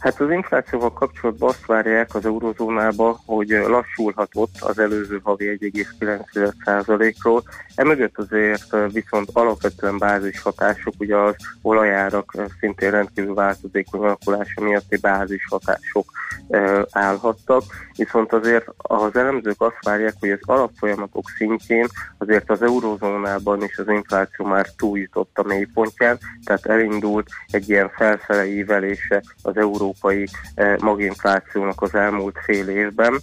[0.00, 7.42] Hát az inflációval kapcsolatban azt várják az eurozónába, hogy lassulhatott az előző havi 1,9%-ról.
[7.74, 15.46] Emögött azért viszont alapvetően bázis hatások, ugye az olajárak szintén rendkívül változékony alakulása miatti bázis
[15.48, 16.10] hatások
[16.48, 17.62] ö, állhattak,
[17.96, 21.86] viszont azért az elemzők azt várják, hogy az alapfolyamatok szintjén
[22.18, 28.46] azért az eurozónában is az infláció már túljutott a mélypontján, tehát elindult egy ilyen felfele
[28.46, 29.56] ívelése az
[29.90, 33.20] európai eh, maginflációnak az elmúlt fél évben.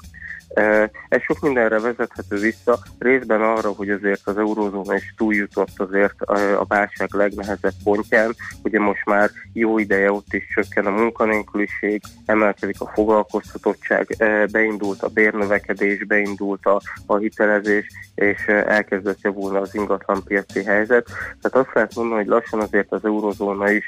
[1.10, 6.22] Ez sok mindenre vezethető vissza, részben arra, hogy azért az eurózóna is túljutott azért
[6.58, 8.36] a válság legnehezebb pontján.
[8.64, 14.16] Ugye most már jó ideje ott is csökken a munkanélküliség, emelkedik a foglalkoztatottság,
[14.52, 21.06] beindult a bérnövekedés, beindult a, a hitelezés, és elkezdett javulni az ingatlanpiaci helyzet.
[21.42, 23.86] Tehát azt lehet mondani, hogy lassan azért az eurozóna is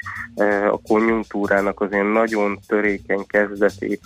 [0.70, 4.00] a konjunktúrának az ilyen nagyon törékeny kezdeti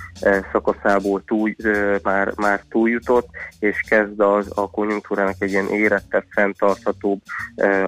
[0.52, 1.54] szakaszából túl,
[2.02, 7.20] már, már túljutott, és kezd az, a konjunktúrának egy ilyen érettebb, fenntarthatóbb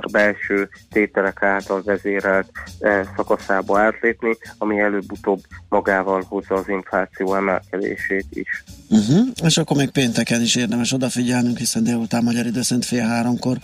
[0.00, 8.26] a belső tételek által vezérelt eh, szakaszába átlépni, ami előbb-utóbb magával hozza az infláció emelkedését
[8.30, 8.64] is.
[8.88, 9.26] Uh-huh.
[9.44, 13.56] És akkor még pénteken is érdemes odafigyelnünk, hiszen délután magyar idő szerint fél háromkor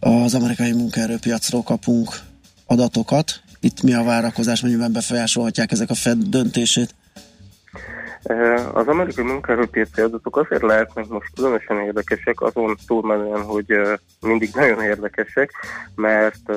[0.00, 2.08] az amerikai munkaerőpiacról kapunk
[2.66, 3.40] adatokat.
[3.60, 6.94] Itt mi a várakozás, mennyiben befolyásolhatják ezek a Fed döntését?
[8.72, 13.80] Az amerikai munkaerőpiaci adatok azért lehetnek most különösen érdekesek, azon túlmenően, hogy
[14.20, 15.50] mindig nagyon érdekesek,
[15.94, 16.52] mert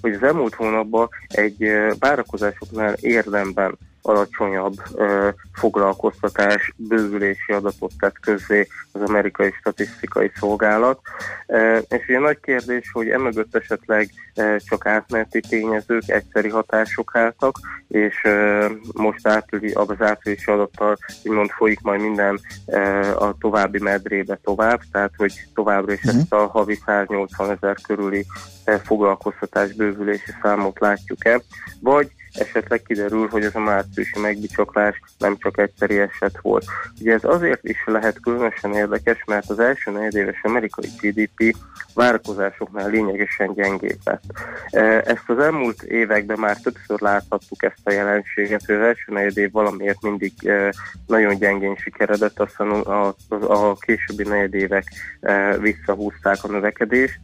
[0.00, 9.00] hogy az elmúlt hónapban egy várakozásoknál érdemben alacsonyabb ö, foglalkoztatás bővülési adatot tett közzé az
[9.00, 11.00] amerikai statisztikai szolgálat.
[11.46, 17.58] E, és ugye nagy kérdés, hogy emögött esetleg e, csak átmeneti tényezők, egyszeri hatások álltak,
[17.88, 24.38] és e, most átüli, az áprilisi adattal úgymond folyik majd minden e, a további medrébe
[24.42, 28.26] tovább, tehát hogy továbbra is ezt a havi 180 ezer körüli
[28.64, 31.40] e, foglalkoztatás bővülési számot látjuk-e,
[31.80, 36.64] vagy esetleg kiderül, hogy ez a márciusi megbicsaklás nem csak egyszeri eset volt.
[37.00, 41.56] Ugye ez azért is lehet különösen érdekes, mert az első negyedéves amerikai GDP
[41.94, 44.22] várakozásoknál lényegesen gyengébb lett.
[44.70, 49.50] E, Ezt az elmúlt években már többször láthattuk ezt a jelenséget, hogy az első negyedév
[49.50, 50.72] valamiért mindig e,
[51.06, 54.84] nagyon gyengén sikeredett, aztán a, a, a későbbi negyedévek
[55.20, 57.20] e, visszahúzták a növekedést.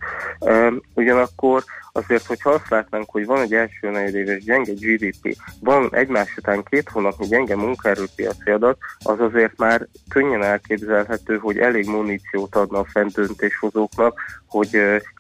[0.95, 1.65] Ugyanakkor
[1.99, 6.89] azért, hogyha azt látnánk, hogy van egy első negyedéves gyenge GDP, van egymás után két
[6.89, 13.13] hónapnyi gyenge munkaerőpiaci adat, az azért már könnyen elképzelhető, hogy elég muníciót adna a fent
[13.13, 14.79] döntéshozóknak, hogy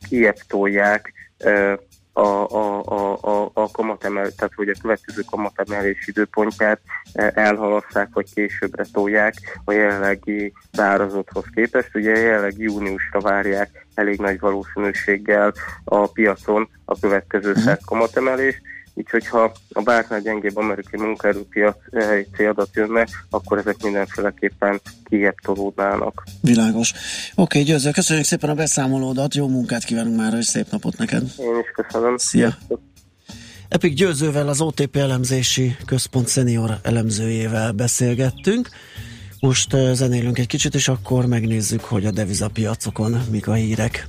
[0.08, 1.12] kiebb tolják
[1.44, 1.72] uh,
[2.18, 2.82] a, a,
[3.20, 6.80] a, a, kamatemel, tehát hogy a következő kamatemelés időpontját
[7.12, 9.34] eh, elhalasszák, vagy későbbre tolják
[9.64, 11.94] a jelenlegi várazotthoz képest.
[11.94, 15.52] Ugye jelenleg júniusra várják elég nagy valószínűséggel
[15.84, 18.60] a piacon a következő szert kamatemelést,
[18.98, 26.24] így hogyha a bárnál gyengébb amerikai munkaerőpiaci adat jönne, akkor ezek mindenféleképpen kiebb tolódnának.
[26.40, 26.92] Világos.
[27.34, 31.22] Oké, Győző, köszönjük szépen a beszámolódat, jó munkát kívánunk már, és szép napot neked.
[31.22, 32.16] Én is köszönöm.
[32.16, 32.58] Szia.
[33.68, 38.68] Epic Győzővel, az OTP elemzési központ szenior elemzőjével beszélgettünk.
[39.40, 44.08] Most uh, zenélünk egy kicsit, és akkor megnézzük, hogy a devizapiacokon mik a hírek.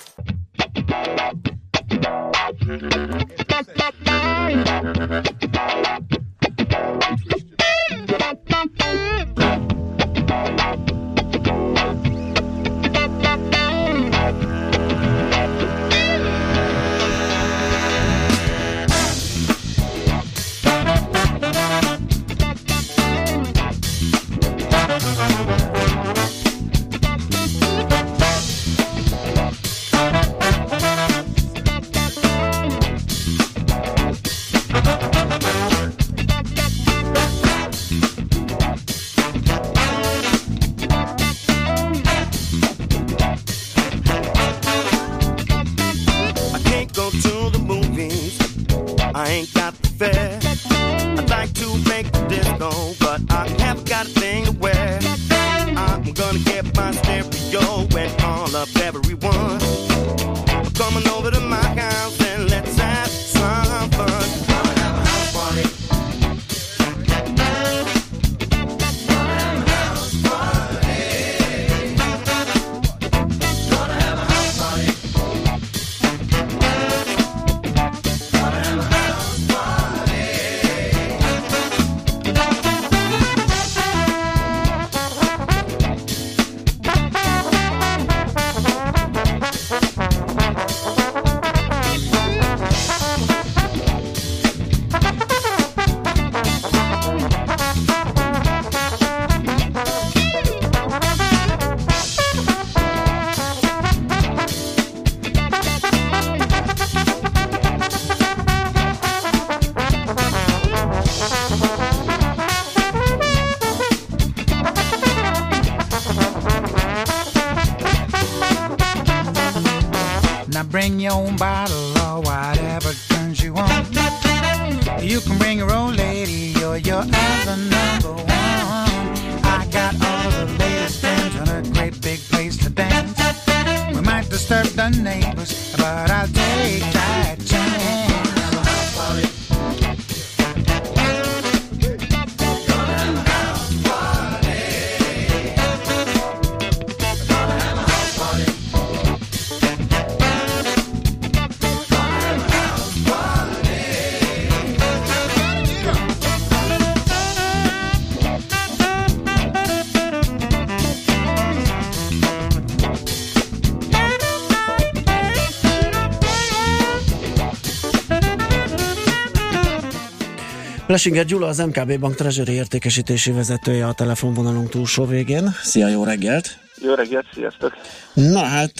[170.91, 175.55] Lesinger Gyula, az MKB Bank Treasury értékesítési vezetője a telefonvonalunk túlsó végén.
[175.63, 176.57] Szia, jó reggelt!
[176.81, 177.73] Jó reggelt, sziasztok!
[178.13, 178.73] Na hát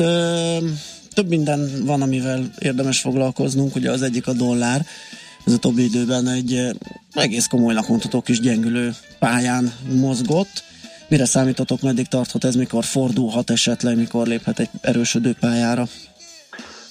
[1.13, 3.75] több minden van, amivel érdemes foglalkoznunk.
[3.75, 4.85] Ugye az egyik a dollár.
[5.45, 6.67] Ez utóbbi időben egy
[7.13, 10.63] egész komolynak mondható kis gyengülő pályán mozgott.
[11.07, 15.88] Mire számítotok, meddig tarthat ez, mikor fordulhat esetleg, mikor léphet egy erősödő pályára?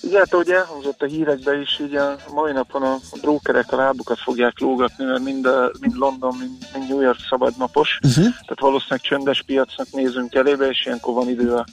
[0.03, 4.19] Ugye, hát ahogy elhangzott a hírekben is, így a mai napon a brókerek a lábukat
[4.19, 8.25] fogják lógatni, mert mind, a, mind London, mind, mind New York szabadnapos, uh-huh.
[8.25, 11.65] tehát valószínűleg csöndes piacnak nézünk elébe, és ilyenkor van idő a,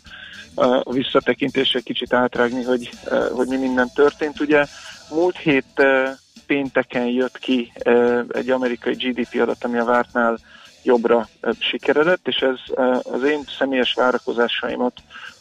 [0.57, 4.39] a visszatekintésre kicsit átrágni, hogy, eh, hogy mi minden történt.
[4.39, 4.65] Ugye
[5.09, 10.37] múlt hét eh, pénteken jött ki eh, egy amerikai GDP adat, ami a vártnál
[10.83, 11.27] jobbra
[11.59, 12.55] sikeredett, és ez
[13.01, 14.93] az én személyes várakozásaimat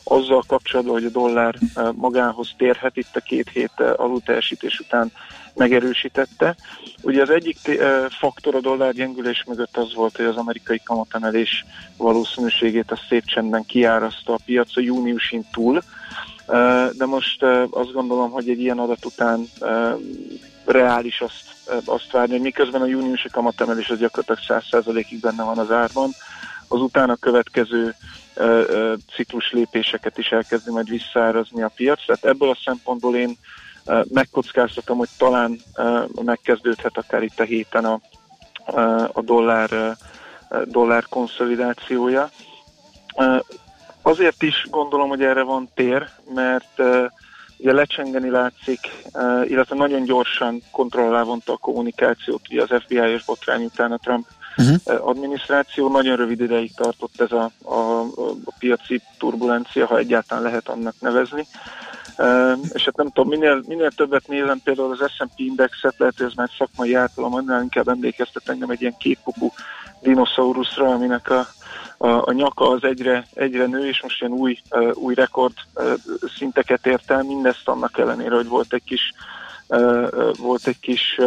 [0.09, 5.13] azzal kapcsolatban, hogy a dollár eh, magához térhet, itt a két hét eh, alulteljesítés után
[5.55, 6.57] megerősítette.
[7.03, 11.65] Ugye az egyik eh, faktor a dollár gyengülés mögött az volt, hogy az amerikai kamatemelés
[11.97, 15.83] valószínűségét a szép csendben kiáraszta a piac a júniusin túl,
[16.93, 19.49] de most azt gondolom, hogy egy ilyen adat után
[20.65, 25.71] reális azt, azt várni, hogy miközben a júniusi kamatemelés az gyakorlatilag 100%-ig benne van az
[25.71, 26.11] árban,
[26.69, 27.95] az utána következő
[29.15, 32.05] ciklus lépéseket is elkezdi majd visszaárazni a piac.
[32.07, 33.37] Tehát ebből a szempontból én
[34.09, 35.61] megkockáztatom, hogy talán
[36.25, 38.01] megkezdődhet akár itt a héten a,
[39.13, 39.97] a dollár,
[40.65, 42.31] dollár konszolidációja.
[44.03, 46.83] Azért is gondolom, hogy erre van tér, mert
[47.59, 48.81] ugye lecsengeni látszik,
[49.45, 54.27] illetve nagyon gyorsan kontroll a kommunikációt, ugye az FBI-es botrány után a Trump
[54.57, 55.09] uh-huh.
[55.09, 55.89] adminisztráció.
[55.89, 58.01] Nagyon rövid ideig tartott ez a, a,
[58.45, 61.47] a piaci turbulencia, ha egyáltalán lehet annak nevezni.
[62.19, 66.27] Uh, és hát nem tudom, minél, minél többet nézem például az S&P indexet, lehet, hogy
[66.27, 69.53] ez már szakmai általam, annál inkább emlékeztet engem egy ilyen kétpopú
[70.01, 71.47] dinoszauruszra, aminek a,
[71.99, 75.93] a, a nyaka az egyre, egyre nő, és most ilyen új, uh, új rekord uh,
[76.39, 79.37] szinteket ért el, mindezt annak ellenére, hogy volt egy kis uh,
[80.39, 81.21] volt egy kis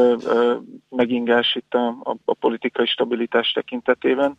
[0.89, 4.35] megingás itt a, a, a politikai stabilitás tekintetében.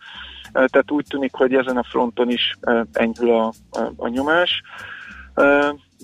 [0.53, 2.57] Tehát úgy tűnik, hogy ezen a fronton is
[2.93, 4.63] enyhül a, a, a nyomás.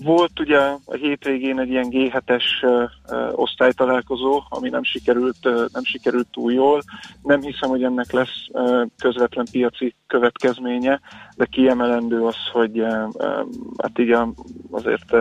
[0.03, 5.43] Volt ugye a hétvégén egy ilyen G7-es uh, uh, osztálytalálkozó, ami nem sikerült,
[5.73, 6.81] nem sikerült túl jól.
[7.23, 8.47] Nem hiszem, hogy ennek lesz
[8.97, 10.99] közvetlen piaci következménye,
[11.35, 12.83] de kiemelendő az, hogy
[13.77, 14.33] hát a,
[14.71, 15.11] azért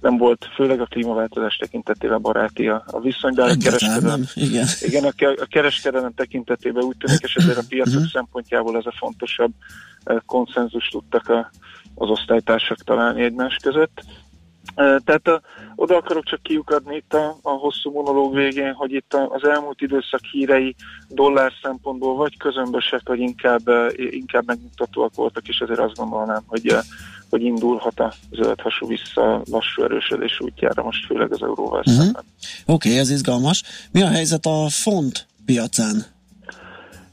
[0.00, 4.66] nem volt, főleg a klímaváltozás tekintetében baráti a, a viszony, de a kereskedelem, igen.
[4.80, 8.94] igen, a, ke- a kereskedelem tekintetében úgy tűnik, és ezért a piacok szempontjából ez a
[8.98, 9.52] fontosabb
[10.26, 11.50] konszenzus tudtak a,
[11.94, 14.02] az osztálytársak találni egymás között.
[14.74, 15.42] Tehát
[15.74, 20.20] oda akarok csak kiukadni itt a, a hosszú monológ végén, hogy itt az elmúlt időszak
[20.30, 20.74] hírei
[21.08, 23.62] dollár szempontból vagy közömbösek, vagy inkább,
[23.96, 26.76] inkább megmutatóak voltak, és ezért azt gondolnám, hogy,
[27.30, 31.94] hogy indulhat a zöld hasú vissza lassú erősödés útjára, most főleg az euróval Uh-huh.
[31.94, 32.24] szemben.
[32.66, 33.62] Oké, okay, ez izgalmas.
[33.92, 36.04] Mi a helyzet a font piacán?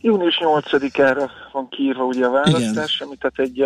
[0.01, 3.65] Június 8-ára van kiírva ugye a választás, amit tehát egy,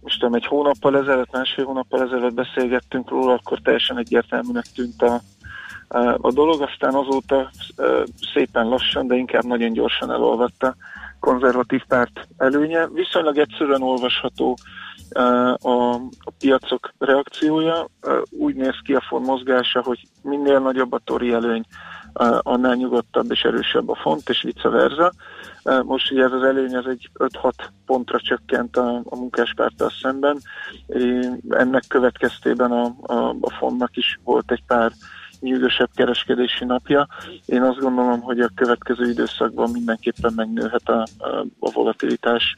[0.00, 5.20] most tudom, egy hónappal ezelőtt, másfél hónappal ezelőtt beszélgettünk róla, akkor teljesen egyértelműnek tűnt a,
[5.88, 8.02] a, a dolog, aztán azóta eh,
[8.34, 10.74] szépen lassan, de inkább nagyon gyorsan elolvatta
[11.20, 12.86] konzervatív párt előnye.
[12.86, 14.56] Viszonylag egyszerűen olvasható
[15.10, 17.88] eh, a, a piacok reakciója.
[18.00, 21.64] Eh, Úgy néz ki a font mozgása, hogy minél nagyobb a tori előny,
[22.42, 25.12] annál nyugodtabb és erősebb a font, és vice versa.
[25.84, 27.52] Most ugye ez az előny az egy 5-6
[27.86, 30.38] pontra csökkent a, a munkáspárttal szemben.
[31.48, 34.92] Ennek következtében a, a, a fontnak is volt egy pár
[35.40, 37.08] nyűgösebb kereskedési napja.
[37.46, 41.06] Én azt gondolom, hogy a következő időszakban mindenképpen megnőhet a,
[41.58, 42.54] a, volatilitás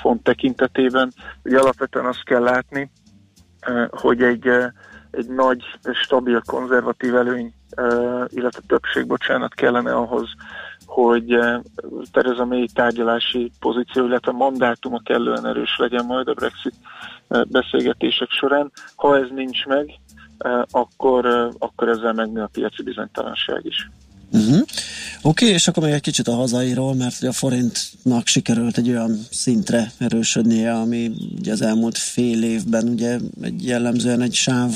[0.00, 1.12] font tekintetében.
[1.44, 2.90] Ugye alapvetően azt kell látni,
[3.90, 4.46] hogy egy,
[5.10, 7.54] egy nagy, stabil, konzervatív előny,
[8.26, 10.28] illetve többség, bocsánat, kellene ahhoz,
[10.90, 11.60] hogy eh,
[12.12, 16.74] Tereza May tárgyalási pozíció, illetve mandátuma kellően erős legyen majd a Brexit
[17.28, 18.72] eh, beszélgetések során.
[18.96, 19.98] Ha ez nincs meg,
[20.38, 23.90] eh, akkor, akkor ezzel megnő a piaci bizonytalanság is.
[24.32, 24.60] Uh-huh.
[25.22, 29.26] Oké, okay, és akkor még egy kicsit a hazairól, mert a forintnak sikerült egy olyan
[29.30, 34.74] szintre erősödnie, ami ugye az elmúlt fél évben ugye egy jellemzően egy sáv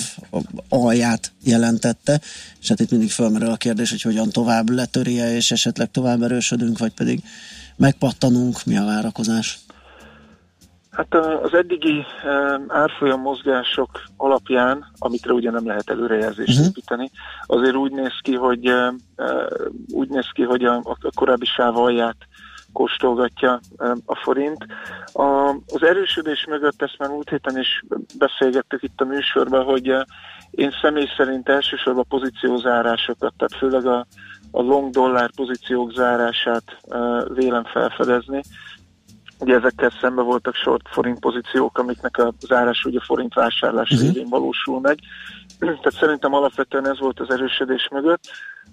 [0.68, 2.20] alját jelentette,
[2.60, 6.78] és hát itt mindig felmerül a kérdés, hogy hogyan tovább letörje, és esetleg tovább erősödünk,
[6.78, 7.22] vagy pedig
[7.76, 9.58] megpattanunk, mi a várakozás?
[10.94, 12.06] Hát az eddigi
[12.68, 16.66] árfolyam mozgások alapján, amikre ugye nem lehet előrejelzést uh-huh.
[16.66, 17.10] építeni,
[17.46, 18.74] azért úgy néz ki, hogy
[19.88, 22.16] úgy néz ki, hogy a, a korábbi sáv alját
[22.72, 23.60] kóstolgatja
[24.04, 24.66] a forint.
[25.12, 27.84] A, az erősödés mögött ezt már múlt héten is
[28.18, 29.92] beszélgettük itt a műsorban, hogy
[30.50, 34.06] én személy szerint elsősorban pozíciózárásokat, tehát főleg a,
[34.50, 36.64] a long dollár pozíciók zárását
[37.34, 38.42] vélem felfedezni.
[39.39, 44.06] Ugye ezekkel szembe voltak short forint pozíciók, amiknek a zárás ugye forint vásárlás uh-huh.
[44.06, 44.98] révén valósul meg.
[45.59, 48.23] Tehát szerintem alapvetően ez volt az erősödés mögött.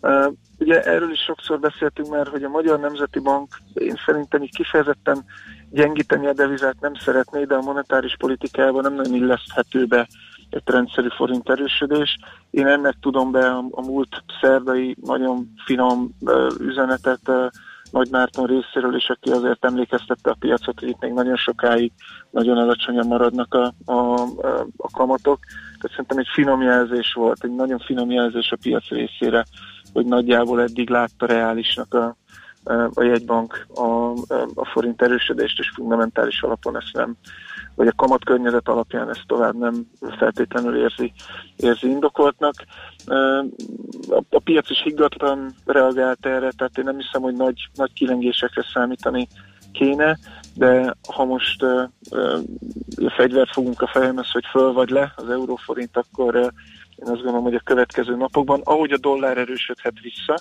[0.02, 4.56] Uh, ugye erről is sokszor beszéltünk már, hogy a Magyar Nemzeti Bank én szerintem így
[4.56, 5.26] kifejezetten
[5.70, 10.08] gyengíteni a devizát nem szeretné, de a monetáris politikában nem nagyon illeszthető be
[10.50, 12.18] egy rendszerű forint erősödés.
[12.50, 17.46] Én ennek tudom be a, a múlt szerdai nagyon finom uh, üzenetet uh,
[17.92, 21.92] nagy Márton részéről is, aki azért emlékeztette a piacot, hogy itt még nagyon sokáig
[22.30, 24.22] nagyon alacsonyan maradnak a, a,
[24.78, 25.40] a kamatok.
[25.80, 29.46] Tehát szerintem egy finom jelzés volt, egy nagyon finom jelzés a piac részére,
[29.94, 32.16] hogy nagyjából eddig látta reálisnak a,
[32.94, 34.12] a jegybank a,
[34.54, 37.16] a forint erősödést, és fundamentális alapon ezt nem,
[37.82, 39.88] vagy a kamat környezet alapján ezt tovább nem
[40.18, 41.12] feltétlenül érzi,
[41.56, 42.54] érzi indokoltnak.
[44.10, 48.66] A, a piac is higgadtan reagált erre, tehát én nem hiszem, hogy nagy, nagy kilengésekre
[48.74, 49.28] számítani
[49.72, 50.18] kéne,
[50.56, 52.40] de ha most uh, uh,
[53.16, 56.42] fegyvert fogunk a fejemhez, hogy föl vagy le az euróforint, akkor uh,
[56.96, 60.36] én azt gondolom, hogy a következő napokban, ahogy a dollár erősödhet vissza,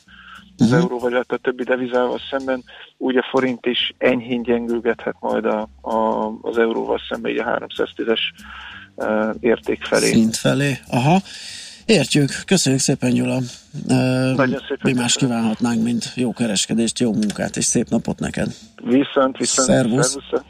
[0.60, 0.82] az uh-huh.
[0.82, 2.64] euró vagy a többi devizával szemben,
[2.96, 8.20] úgy a forint is enyhén gyengülgethet majd a, a, az euróval szemben, így a 310-es
[8.94, 10.06] uh, érték felé.
[10.06, 11.20] Szint felé, aha.
[11.90, 12.30] Értjük.
[12.46, 13.38] Köszönjük szépen, Gyula.
[13.86, 14.78] Nagyon szépen.
[14.82, 18.54] Mi más kívánhatnánk, mint jó kereskedést, jó munkát és szép napot neked.
[18.82, 19.68] Viszont, viszont.
[19.68, 20.08] Szervusz.
[20.10, 20.49] Szervusz.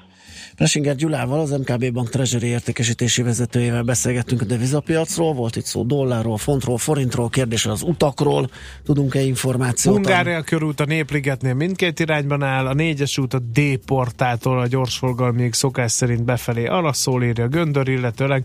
[0.61, 6.37] Plesinger Gyulával, az MKB Bank Treasury értékesítési vezetőjével beszélgettünk a devizapiacról, volt itt szó dollárról,
[6.37, 8.51] fontról, forintról, kérdés az utakról,
[8.85, 9.95] tudunk-e információt?
[9.95, 15.53] Hungária körút a Népligetnél mindkét irányban áll, a négyes út a D portától a gyorsforgalmiig
[15.53, 16.67] szokás szerint befelé.
[16.67, 18.45] Arra szól írja Göndör, illetőleg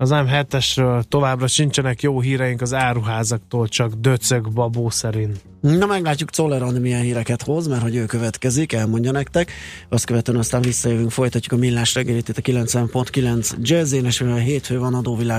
[0.00, 5.44] az M7-esről továbbra sincsenek jó híreink az áruházaktól, csak döcög babó szerint.
[5.60, 9.52] Na meglátjuk Czoller Andi milyen híreket hoz, mert hogy ő következik, elmondja nektek.
[9.88, 14.78] Azt követően aztán visszajövünk, folytatjuk a millás reggelit itt a 90.9 jazzén, és mivel hétfő
[14.78, 15.38] van adóvilág